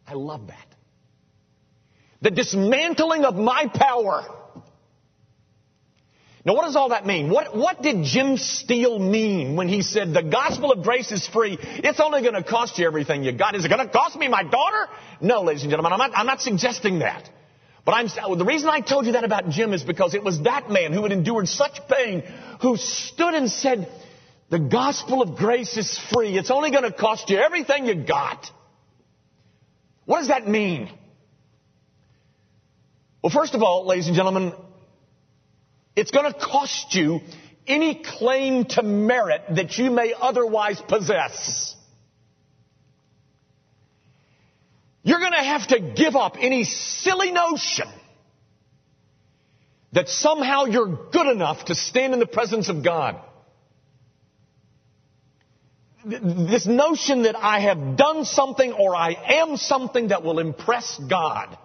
I 0.05 0.15
love 0.15 0.47
that. 0.47 0.66
The 2.21 2.31
dismantling 2.31 3.25
of 3.25 3.35
my 3.35 3.67
power. 3.73 4.25
Now, 6.47 6.55
what 6.55 6.63
does 6.63 6.77
all 6.77 6.89
that 6.89 7.05
mean? 7.05 7.29
What, 7.29 7.57
what 7.57 7.81
did 7.81 8.05
Jim 8.05 8.37
Steele 8.37 8.99
mean 8.99 9.57
when 9.57 9.67
he 9.67 9.81
said 9.81 10.13
the 10.13 10.23
gospel 10.23 10.71
of 10.71 10.81
grace 10.81 11.11
is 11.11 11.27
free? 11.27 11.57
It's 11.59 11.99
only 11.99 12.21
going 12.21 12.35
to 12.35 12.43
cost 12.43 12.79
you 12.79 12.87
everything 12.87 13.23
you 13.23 13.33
got. 13.33 13.53
Is 13.53 13.65
it 13.65 13.67
going 13.67 13.85
to 13.85 13.91
cost 13.91 14.15
me 14.15 14.29
my 14.29 14.43
daughter? 14.43 14.87
No, 15.19 15.41
ladies 15.41 15.63
and 15.63 15.69
gentlemen, 15.69 15.91
I'm 15.91 15.99
not, 15.99 16.11
I'm 16.15 16.25
not 16.25 16.41
suggesting 16.41 16.99
that. 16.99 17.29
But 17.83 17.91
I'm, 17.93 18.37
the 18.37 18.45
reason 18.45 18.69
I 18.69 18.79
told 18.79 19.07
you 19.07 19.11
that 19.11 19.25
about 19.25 19.49
Jim 19.49 19.73
is 19.73 19.83
because 19.83 20.13
it 20.13 20.23
was 20.23 20.41
that 20.43 20.69
man 20.69 20.93
who 20.93 21.03
had 21.03 21.11
endured 21.11 21.49
such 21.49 21.79
pain 21.89 22.23
who 22.61 22.77
stood 22.77 23.33
and 23.33 23.51
said, 23.51 23.89
the 24.49 24.59
gospel 24.59 25.21
of 25.21 25.35
grace 25.35 25.75
is 25.75 25.99
free. 26.13 26.37
It's 26.37 26.51
only 26.51 26.71
going 26.71 26.83
to 26.83 26.93
cost 26.93 27.29
you 27.29 27.37
everything 27.37 27.85
you 27.85 27.95
got. 27.95 28.49
What 30.05 30.19
does 30.19 30.29
that 30.29 30.47
mean? 30.47 30.89
Well, 33.21 33.31
first 33.31 33.55
of 33.55 33.63
all, 33.63 33.85
ladies 33.85 34.07
and 34.07 34.15
gentlemen, 34.15 34.53
it's 35.95 36.11
going 36.11 36.31
to 36.31 36.39
cost 36.39 36.93
you 36.93 37.21
any 37.65 38.01
claim 38.03 38.65
to 38.65 38.83
merit 38.83 39.41
that 39.55 39.77
you 39.77 39.91
may 39.91 40.13
otherwise 40.19 40.81
possess. 40.87 41.75
You're 45.03 45.19
going 45.19 45.31
to 45.31 45.37
have 45.43 45.67
to 45.67 45.79
give 45.79 46.15
up 46.15 46.35
any 46.39 46.63
silly 46.63 47.31
notion 47.31 47.87
that 49.93 50.09
somehow 50.09 50.65
you're 50.65 51.09
good 51.11 51.27
enough 51.27 51.65
to 51.65 51.75
stand 51.75 52.13
in 52.13 52.19
the 52.19 52.27
presence 52.27 52.69
of 52.69 52.83
God. 52.83 53.19
This 56.05 56.65
notion 56.67 57.23
that 57.23 57.35
I 57.35 57.61
have 57.61 57.97
done 57.97 58.23
something 58.23 58.71
or 58.71 58.95
I 58.95 59.11
am 59.41 59.57
something 59.57 60.09
that 60.09 60.23
will 60.23 60.39
impress 60.39 60.99
God. 61.09 61.57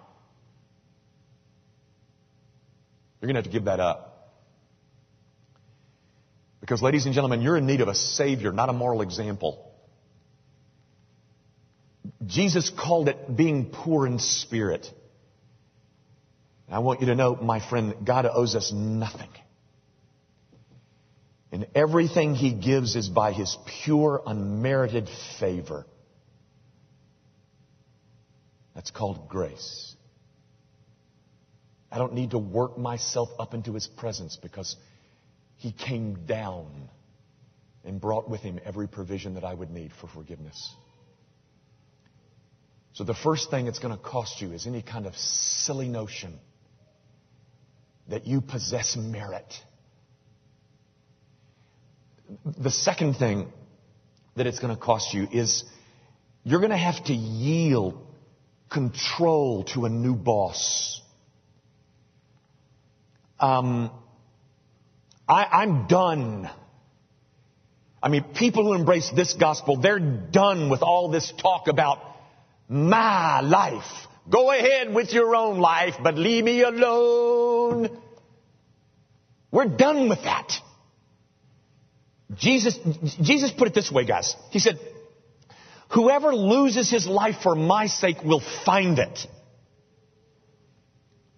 You're 3.23 3.31
going 3.31 3.41
to 3.41 3.47
have 3.47 3.53
to 3.53 3.57
give 3.57 3.65
that 3.67 3.79
up. 3.79 4.33
Because, 6.59 6.81
ladies 6.81 7.05
and 7.05 7.15
gentlemen, 7.15 7.41
you're 7.41 7.55
in 7.55 7.65
need 7.65 7.79
of 7.79 7.87
a 7.87 7.95
Savior, 7.95 8.51
not 8.51 8.67
a 8.67 8.73
moral 8.73 9.01
example. 9.01 9.71
Jesus 12.25 12.69
called 12.69 13.07
it 13.07 13.33
being 13.33 13.67
poor 13.67 14.05
in 14.05 14.19
spirit. 14.19 14.85
I 16.69 16.79
want 16.79 16.99
you 16.99 17.05
to 17.05 17.15
know, 17.15 17.37
my 17.37 17.65
friend, 17.65 17.95
God 18.05 18.25
owes 18.25 18.55
us 18.55 18.73
nothing. 18.73 19.29
And 21.53 21.67
everything 21.75 22.35
He 22.35 22.51
gives 22.51 22.97
is 22.97 23.07
by 23.07 23.31
His 23.31 23.57
pure, 23.85 24.21
unmerited 24.25 25.07
favor. 25.39 25.85
That's 28.75 28.91
called 28.91 29.29
grace. 29.29 29.92
I 31.93 31.99
don't 31.99 32.13
need 32.13 32.31
to 32.31 32.39
work 32.39 32.75
myself 32.75 33.29
up 33.37 33.53
into 33.53 33.75
his 33.75 33.85
presence 33.85 34.35
because 34.35 34.75
he 35.57 35.71
came 35.71 36.25
down 36.25 36.89
and 37.85 38.01
brought 38.01 38.27
with 38.27 38.41
him 38.41 38.59
every 38.65 38.87
provision 38.87 39.35
that 39.35 39.43
I 39.43 39.53
would 39.53 39.69
need 39.69 39.91
for 40.01 40.07
forgiveness. 40.07 40.73
So 42.93 43.03
the 43.03 43.13
first 43.13 43.51
thing 43.51 43.67
it's 43.67 43.77
going 43.77 43.95
to 43.95 44.03
cost 44.03 44.41
you 44.41 44.53
is 44.53 44.65
any 44.65 44.81
kind 44.81 45.05
of 45.05 45.15
silly 45.15 45.87
notion 45.87 46.39
that 48.09 48.25
you 48.25 48.41
possess 48.41 48.97
merit. 48.97 49.53
The 52.57 52.71
second 52.71 53.17
thing 53.17 53.53
that 54.35 54.47
it's 54.47 54.57
going 54.57 54.75
to 54.75 54.81
cost 54.81 55.13
you 55.13 55.27
is 55.31 55.63
you're 56.43 56.59
going 56.59 56.71
to 56.71 56.75
have 56.77 57.03
to 57.05 57.13
yield 57.13 58.03
control 58.71 59.65
to 59.75 59.85
a 59.85 59.89
new 59.89 60.15
boss 60.15 61.01
um, 63.43 63.91
I, 65.27 65.43
I'm 65.43 65.87
done. 65.87 66.49
I 68.01 68.07
mean, 68.07 68.23
people 68.35 68.63
who 68.63 68.73
embrace 68.73 69.11
this 69.13 69.33
gospel, 69.33 69.75
they're 69.81 69.99
done 69.99 70.69
with 70.69 70.81
all 70.81 71.09
this 71.11 71.33
talk 71.41 71.67
about 71.67 71.99
my 72.69 73.41
life. 73.41 73.91
Go 74.29 74.49
ahead 74.51 74.95
with 74.95 75.11
your 75.11 75.35
own 75.35 75.59
life, 75.59 75.95
but 76.01 76.15
leave 76.15 76.45
me 76.45 76.61
alone. 76.61 77.89
We're 79.51 79.65
done 79.65 80.07
with 80.07 80.23
that. 80.23 80.53
Jesus, 82.35 82.79
Jesus 83.21 83.51
put 83.51 83.67
it 83.67 83.73
this 83.73 83.91
way, 83.91 84.05
guys. 84.05 84.35
He 84.51 84.59
said, 84.59 84.79
whoever 85.89 86.33
loses 86.33 86.89
his 86.89 87.05
life 87.07 87.35
for 87.43 87.55
my 87.55 87.87
sake 87.87 88.23
will 88.23 88.41
find 88.65 88.99
it. 88.99 89.27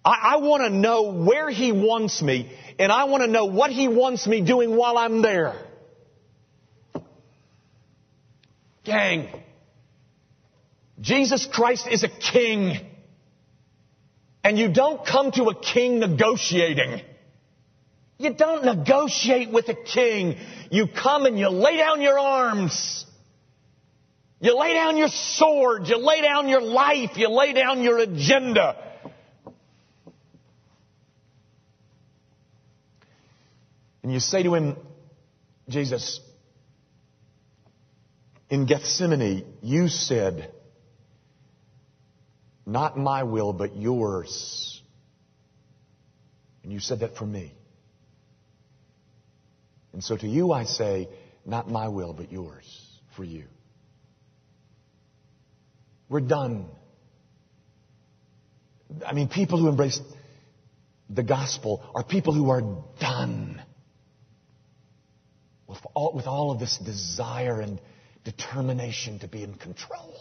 I, 0.06 0.34
I 0.34 0.36
want 0.36 0.62
to 0.62 0.70
know 0.70 1.12
where 1.12 1.50
He 1.50 1.72
wants 1.72 2.22
me, 2.22 2.56
and 2.78 2.92
I 2.92 3.04
want 3.04 3.24
to 3.24 3.26
know 3.26 3.46
what 3.46 3.72
He 3.72 3.88
wants 3.88 4.26
me 4.26 4.40
doing 4.40 4.76
while 4.76 4.96
I'm 4.96 5.20
there. 5.20 5.56
Gang, 8.84 9.28
Jesus 11.00 11.44
Christ 11.52 11.88
is 11.90 12.04
a 12.04 12.08
king. 12.08 12.78
And 14.44 14.56
you 14.56 14.72
don't 14.72 15.04
come 15.04 15.32
to 15.32 15.46
a 15.46 15.60
king 15.60 15.98
negotiating. 15.98 17.00
You 18.18 18.32
don't 18.32 18.64
negotiate 18.64 19.50
with 19.50 19.68
a 19.68 19.74
king. 19.74 20.36
You 20.70 20.86
come 20.86 21.26
and 21.26 21.36
you 21.36 21.48
lay 21.48 21.78
down 21.78 22.00
your 22.00 22.16
arms. 22.16 23.04
You 24.38 24.56
lay 24.56 24.72
down 24.72 24.96
your 24.96 25.08
sword. 25.08 25.88
You 25.88 25.98
lay 25.98 26.20
down 26.20 26.48
your 26.48 26.62
life. 26.62 27.16
You 27.16 27.28
lay 27.28 27.54
down 27.54 27.82
your 27.82 27.98
agenda. 27.98 28.85
And 34.06 34.14
you 34.14 34.20
say 34.20 34.44
to 34.44 34.54
him, 34.54 34.76
Jesus, 35.68 36.20
in 38.48 38.64
Gethsemane, 38.66 39.44
you 39.62 39.88
said, 39.88 40.52
not 42.64 42.96
my 42.96 43.24
will, 43.24 43.52
but 43.52 43.74
yours 43.76 44.80
And 46.62 46.72
you 46.72 46.78
said 46.78 47.00
that 47.00 47.16
for 47.16 47.26
me. 47.26 47.52
And 49.92 50.04
so 50.04 50.16
to 50.16 50.28
you 50.28 50.52
I 50.52 50.66
say, 50.66 51.08
not 51.44 51.68
my 51.68 51.88
will, 51.88 52.12
but 52.12 52.30
yours 52.30 53.00
for 53.16 53.24
you. 53.24 53.46
We're 56.08 56.20
done. 56.20 56.66
I 59.04 59.14
mean, 59.14 59.26
people 59.26 59.58
who 59.58 59.66
embrace 59.66 60.00
the 61.10 61.24
gospel 61.24 61.82
are 61.92 62.04
people 62.04 62.34
who 62.34 62.50
are 62.50 62.62
done 63.00 63.60
with 65.66 65.78
all, 65.94 66.12
with 66.14 66.26
all 66.26 66.50
of 66.50 66.58
this 66.58 66.78
desire 66.78 67.60
and 67.60 67.80
determination 68.24 69.18
to 69.20 69.28
be 69.28 69.42
in 69.42 69.54
control. 69.54 70.14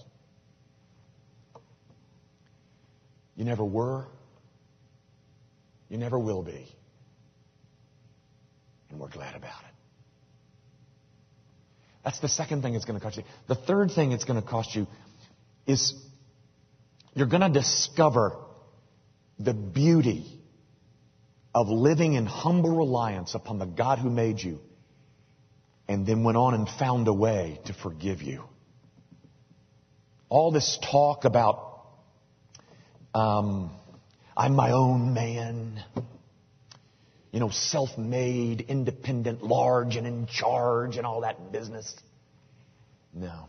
You 3.36 3.46
never 3.46 3.66
were. 3.66 4.06
You 5.90 5.98
never 5.98 6.18
will 6.18 6.42
be. 6.42 6.68
And 8.90 9.00
we're 9.00 9.10
glad 9.10 9.36
about 9.36 9.62
it. 9.62 9.76
That's 12.04 12.20
the 12.20 12.30
second 12.30 12.62
thing 12.62 12.76
it's 12.76 12.86
going 12.86 13.00
to 13.00 13.04
cost 13.04 13.18
you. 13.18 13.24
The 13.48 13.56
third 13.56 13.92
thing 13.92 14.12
it's 14.12 14.26
going 14.26 14.42
to 14.42 14.48
cost 14.48 14.76
you 14.76 14.88
is 15.66 15.94
you're 17.14 17.28
going 17.28 17.42
to 17.42 17.50
discover 17.50 18.38
the 19.40 19.54
beauty 19.54 20.26
of 21.54 21.68
living 21.68 22.14
in 22.14 22.26
humble 22.26 22.76
reliance 22.76 23.34
upon 23.34 23.58
the 23.58 23.66
God 23.66 24.00
who 24.00 24.10
made 24.10 24.40
you 24.40 24.60
and 25.88 26.06
then 26.06 26.24
went 26.24 26.38
on 26.38 26.54
and 26.54 26.68
found 26.68 27.08
a 27.08 27.14
way 27.14 27.60
to 27.66 27.74
forgive 27.74 28.22
you. 28.22 28.44
All 30.30 30.52
this 30.52 30.80
talk 30.92 31.26
about, 31.26 31.82
um, 33.14 33.72
I'm 34.36 34.56
my 34.56 34.72
own 34.72 35.14
man, 35.14 35.84
you 37.32 37.40
know, 37.40 37.50
self 37.50 37.98
made, 37.98 38.62
independent, 38.62 39.44
large, 39.44 39.96
and 39.96 40.08
in 40.08 40.26
charge, 40.28 40.98
and 40.98 41.06
all 41.06 41.22
that 41.22 41.52
business. 41.52 41.96
No. 43.14 43.48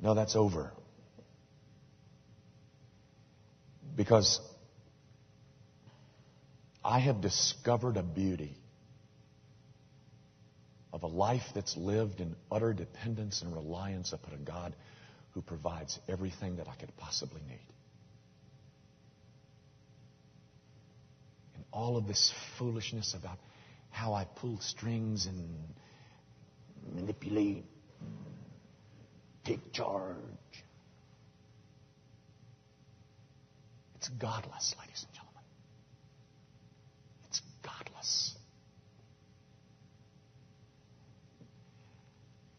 No, 0.00 0.14
that's 0.14 0.34
over. 0.34 0.72
Because 3.94 4.40
I 6.84 7.00
have 7.00 7.20
discovered 7.20 7.96
a 7.96 8.02
beauty 8.02 8.56
of 10.98 11.04
a 11.04 11.14
life 11.14 11.44
that's 11.54 11.76
lived 11.76 12.20
in 12.20 12.34
utter 12.50 12.72
dependence 12.72 13.42
and 13.42 13.54
reliance 13.54 14.12
upon 14.12 14.34
a 14.34 14.38
God 14.38 14.74
who 15.32 15.40
provides 15.40 15.96
everything 16.08 16.56
that 16.56 16.66
I 16.66 16.74
could 16.74 16.94
possibly 16.96 17.40
need. 17.48 17.60
And 21.54 21.64
all 21.72 21.96
of 21.96 22.08
this 22.08 22.32
foolishness 22.58 23.14
about 23.14 23.38
how 23.90 24.12
I 24.12 24.24
pull 24.24 24.58
strings 24.60 25.26
and 25.26 25.56
manipulate, 26.92 27.64
take 29.44 29.72
charge. 29.72 30.16
It's 33.96 34.08
godless, 34.08 34.74
ladies 34.80 35.04
and 35.06 35.14
gentlemen. 35.14 35.42
It's 37.28 37.40
godless. 37.62 38.34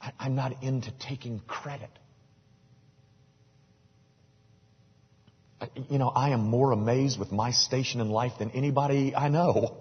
I, 0.02 0.12
I'm 0.20 0.36
not 0.36 0.64
into 0.64 0.92
taking 1.00 1.40
credit. 1.48 1.90
You 5.90 5.98
know, 5.98 6.10
I 6.10 6.30
am 6.30 6.42
more 6.42 6.72
amazed 6.72 7.20
with 7.20 7.32
my 7.32 7.52
station 7.52 8.00
in 8.00 8.10
life 8.10 8.34
than 8.40 8.52
anybody 8.52 9.14
I 9.14 9.28
know. 9.28 9.78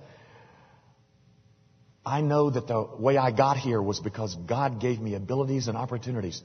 I 2.04 2.20
know 2.20 2.50
that 2.50 2.66
the 2.66 2.88
way 2.98 3.16
I 3.16 3.30
got 3.30 3.58
here 3.58 3.80
was 3.80 4.00
because 4.00 4.34
God 4.34 4.80
gave 4.80 4.98
me 4.98 5.14
abilities 5.14 5.68
and 5.68 5.76
opportunities 5.76 6.42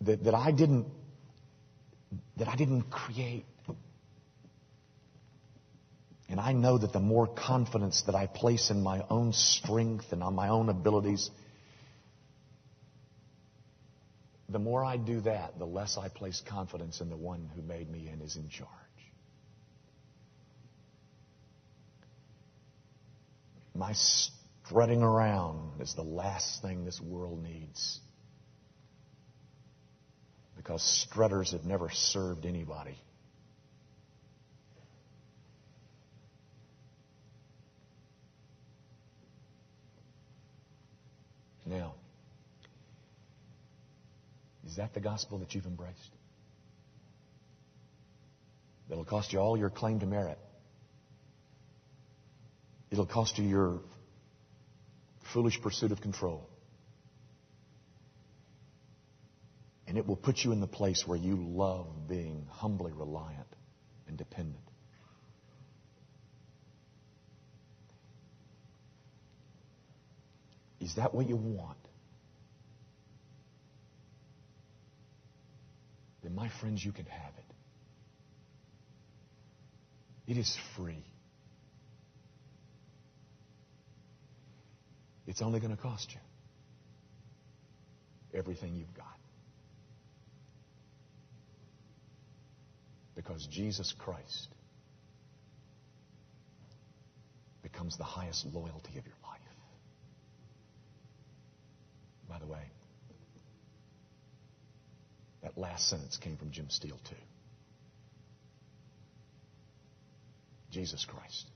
that, 0.00 0.24
that 0.24 0.34
I 0.34 0.50
didn't 0.50 0.86
that 2.38 2.48
I 2.48 2.56
didn't 2.56 2.90
create. 2.90 3.44
And 6.28 6.38
I 6.38 6.52
know 6.52 6.76
that 6.76 6.92
the 6.92 7.00
more 7.00 7.26
confidence 7.26 8.02
that 8.02 8.14
I 8.14 8.26
place 8.26 8.70
in 8.70 8.82
my 8.82 9.02
own 9.08 9.32
strength 9.32 10.12
and 10.12 10.22
on 10.22 10.34
my 10.34 10.48
own 10.48 10.68
abilities, 10.68 11.30
the 14.50 14.58
more 14.58 14.84
I 14.84 14.98
do 14.98 15.20
that, 15.22 15.58
the 15.58 15.66
less 15.66 15.96
I 15.96 16.08
place 16.08 16.42
confidence 16.46 17.00
in 17.00 17.08
the 17.08 17.16
one 17.16 17.50
who 17.54 17.62
made 17.62 17.90
me 17.90 18.08
and 18.08 18.22
is 18.22 18.36
in 18.36 18.48
charge. 18.50 18.68
My 23.74 23.94
strutting 23.94 25.02
around 25.02 25.80
is 25.80 25.94
the 25.94 26.02
last 26.02 26.60
thing 26.60 26.84
this 26.84 27.00
world 27.00 27.42
needs. 27.42 28.00
Because 30.56 30.82
strutters 30.82 31.52
have 31.52 31.64
never 31.64 31.88
served 31.90 32.44
anybody. 32.44 32.98
Now, 41.68 41.94
is 44.66 44.76
that 44.76 44.94
the 44.94 45.00
gospel 45.00 45.38
that 45.40 45.54
you've 45.54 45.66
embraced? 45.66 46.10
That'll 48.88 49.04
cost 49.04 49.34
you 49.34 49.38
all 49.38 49.58
your 49.58 49.68
claim 49.68 50.00
to 50.00 50.06
merit. 50.06 50.38
It'll 52.90 53.06
cost 53.06 53.36
you 53.38 53.44
your 53.44 53.80
foolish 55.34 55.60
pursuit 55.60 55.92
of 55.92 56.00
control. 56.00 56.48
And 59.86 59.98
it 59.98 60.06
will 60.06 60.16
put 60.16 60.38
you 60.42 60.52
in 60.52 60.60
the 60.60 60.66
place 60.66 61.04
where 61.06 61.18
you 61.18 61.36
love 61.36 62.08
being 62.08 62.46
humbly 62.50 62.92
reliant 62.92 63.46
and 64.06 64.16
dependent. 64.16 64.67
Is 70.88 70.94
that 70.94 71.12
what 71.12 71.28
you 71.28 71.36
want? 71.36 71.76
Then, 76.22 76.34
my 76.34 76.48
friends, 76.62 76.82
you 76.82 76.92
can 76.92 77.04
have 77.04 77.32
it. 80.26 80.32
It 80.32 80.38
is 80.38 80.56
free. 80.76 81.04
It's 85.26 85.42
only 85.42 85.60
going 85.60 85.76
to 85.76 85.82
cost 85.82 86.10
you 86.14 86.20
everything 88.32 88.74
you've 88.74 88.94
got. 88.94 89.18
Because 93.14 93.46
Jesus 93.50 93.92
Christ 93.98 94.48
becomes 97.62 97.98
the 97.98 98.04
highest 98.04 98.46
loyalty 98.54 98.96
of 98.96 99.04
your 99.04 99.16
life. 99.22 99.38
By 102.28 102.38
the 102.38 102.46
way, 102.46 102.62
that 105.42 105.56
last 105.56 105.88
sentence 105.88 106.16
came 106.18 106.36
from 106.36 106.50
Jim 106.50 106.66
Steele, 106.68 107.00
too. 107.08 107.16
Jesus 110.70 111.06
Christ, 111.06 111.46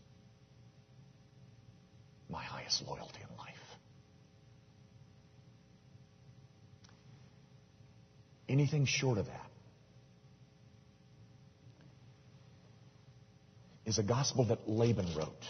my 2.30 2.42
highest 2.42 2.82
loyalty 2.86 3.20
in 3.20 3.36
life. 3.36 3.54
Anything 8.48 8.86
short 8.86 9.18
of 9.18 9.26
that 9.26 9.50
is 13.84 13.98
a 13.98 14.02
gospel 14.02 14.46
that 14.46 14.68
Laban 14.68 15.06
wrote. 15.16 15.44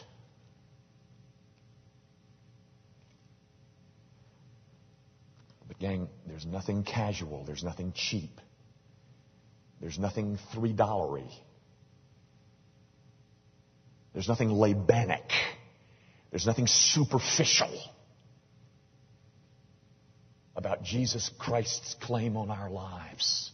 Gang, 5.82 6.08
there's 6.26 6.46
nothing 6.46 6.84
casual, 6.84 7.44
there's 7.44 7.64
nothing 7.64 7.92
cheap, 7.92 8.40
there's 9.80 9.98
nothing 9.98 10.38
three 10.54 10.72
dollary, 10.72 11.28
there's 14.12 14.28
nothing 14.28 14.48
Labanic, 14.48 15.28
there's 16.30 16.46
nothing 16.46 16.68
superficial 16.68 17.76
about 20.54 20.84
Jesus 20.84 21.28
Christ's 21.36 21.96
claim 22.00 22.36
on 22.36 22.48
our 22.50 22.70
lives. 22.70 23.50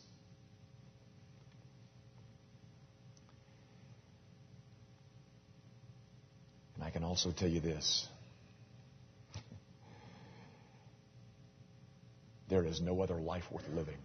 And 6.75 6.85
I 6.85 6.91
can 6.91 7.05
also 7.05 7.33
tell 7.33 7.49
you 7.49 7.61
this 7.61 8.07
There 12.49 12.65
is 12.65 12.81
no 12.81 13.03
other 13.03 13.17
life 13.17 13.51
worth 13.53 13.69
living 13.75 13.99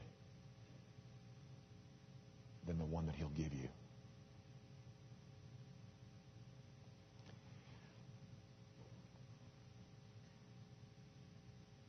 than 2.67 2.77
the 2.77 2.85
one 2.85 3.05
that 3.05 3.15
He'll 3.15 3.29
give 3.29 3.53
you. 3.53 3.69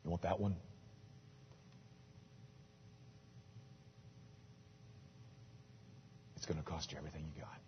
You 0.05 0.11
want 0.11 0.23
that 0.23 0.39
one? 0.39 0.55
It's 6.37 6.47
going 6.47 6.59
to 6.59 6.65
cost 6.65 6.93
you 6.93 6.99
everything 6.99 7.25
you 7.35 7.41
got. 7.41 7.59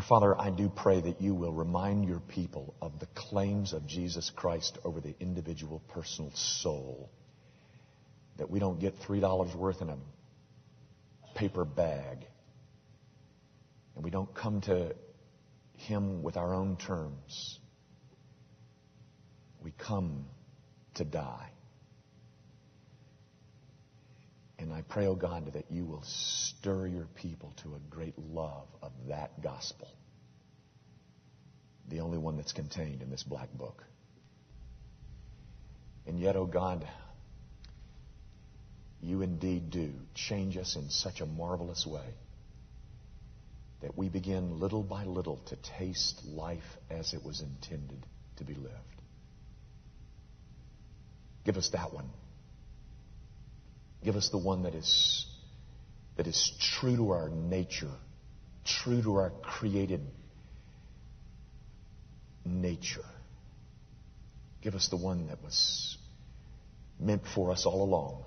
Our 0.00 0.06
Father, 0.06 0.40
I 0.40 0.48
do 0.48 0.70
pray 0.70 0.98
that 0.98 1.20
you 1.20 1.34
will 1.34 1.52
remind 1.52 2.08
your 2.08 2.20
people 2.20 2.74
of 2.80 2.98
the 3.00 3.06
claims 3.14 3.74
of 3.74 3.86
Jesus 3.86 4.30
Christ 4.34 4.78
over 4.82 4.98
the 4.98 5.14
individual 5.20 5.82
personal 5.90 6.30
soul. 6.32 7.10
That 8.38 8.48
we 8.48 8.60
don't 8.60 8.80
get 8.80 8.98
$3 9.00 9.54
worth 9.54 9.82
in 9.82 9.90
a 9.90 9.98
paper 11.34 11.66
bag. 11.66 12.24
And 13.94 14.02
we 14.02 14.10
don't 14.10 14.34
come 14.34 14.62
to 14.62 14.94
Him 15.74 16.22
with 16.22 16.38
our 16.38 16.54
own 16.54 16.78
terms. 16.78 17.58
We 19.62 19.70
come 19.72 20.24
to 20.94 21.04
die. 21.04 21.50
And 24.60 24.74
I 24.74 24.82
pray, 24.82 25.06
oh 25.06 25.14
God, 25.14 25.54
that 25.54 25.70
you 25.70 25.86
will 25.86 26.02
stir 26.04 26.86
your 26.86 27.06
people 27.16 27.54
to 27.62 27.74
a 27.74 27.78
great 27.88 28.14
love 28.18 28.66
of 28.82 28.92
that 29.08 29.42
gospel, 29.42 29.88
the 31.88 32.00
only 32.00 32.18
one 32.18 32.36
that's 32.36 32.52
contained 32.52 33.00
in 33.00 33.10
this 33.10 33.22
black 33.22 33.50
book. 33.54 33.82
And 36.06 36.20
yet, 36.20 36.36
oh 36.36 36.44
God, 36.44 36.86
you 39.02 39.22
indeed 39.22 39.70
do 39.70 39.92
change 40.14 40.58
us 40.58 40.76
in 40.76 40.90
such 40.90 41.22
a 41.22 41.26
marvelous 41.26 41.86
way 41.86 42.14
that 43.80 43.96
we 43.96 44.10
begin 44.10 44.60
little 44.60 44.82
by 44.82 45.04
little 45.04 45.38
to 45.46 45.56
taste 45.78 46.20
life 46.26 46.76
as 46.90 47.14
it 47.14 47.24
was 47.24 47.40
intended 47.40 48.04
to 48.36 48.44
be 48.44 48.52
lived. 48.52 48.74
Give 51.46 51.56
us 51.56 51.70
that 51.70 51.94
one. 51.94 52.10
Give 54.04 54.16
us 54.16 54.30
the 54.30 54.38
one 54.38 54.62
that 54.62 54.74
is, 54.74 55.26
that 56.16 56.26
is 56.26 56.52
true 56.58 56.96
to 56.96 57.10
our 57.10 57.28
nature, 57.28 57.92
true 58.64 59.02
to 59.02 59.16
our 59.16 59.30
created 59.42 60.00
nature. 62.44 63.04
Give 64.62 64.74
us 64.74 64.88
the 64.88 64.96
one 64.96 65.28
that 65.28 65.42
was 65.42 65.96
meant 66.98 67.22
for 67.34 67.50
us 67.50 67.66
all 67.66 67.82
along. 67.82 68.24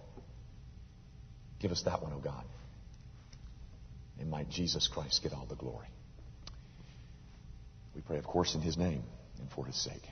Give 1.59 1.71
us 1.71 1.83
that 1.83 2.01
one, 2.01 2.11
O 2.11 2.17
oh 2.17 2.19
God. 2.19 2.43
And 4.19 4.29
might 4.29 4.49
Jesus 4.49 4.87
Christ 4.87 5.23
get 5.23 5.33
all 5.33 5.45
the 5.47 5.55
glory. 5.55 5.87
We 7.95 8.01
pray, 8.01 8.17
of 8.17 8.25
course, 8.25 8.55
in 8.55 8.61
His 8.61 8.77
name 8.77 9.03
and 9.39 9.49
for 9.51 9.65
His 9.65 9.81
sake. 9.81 10.03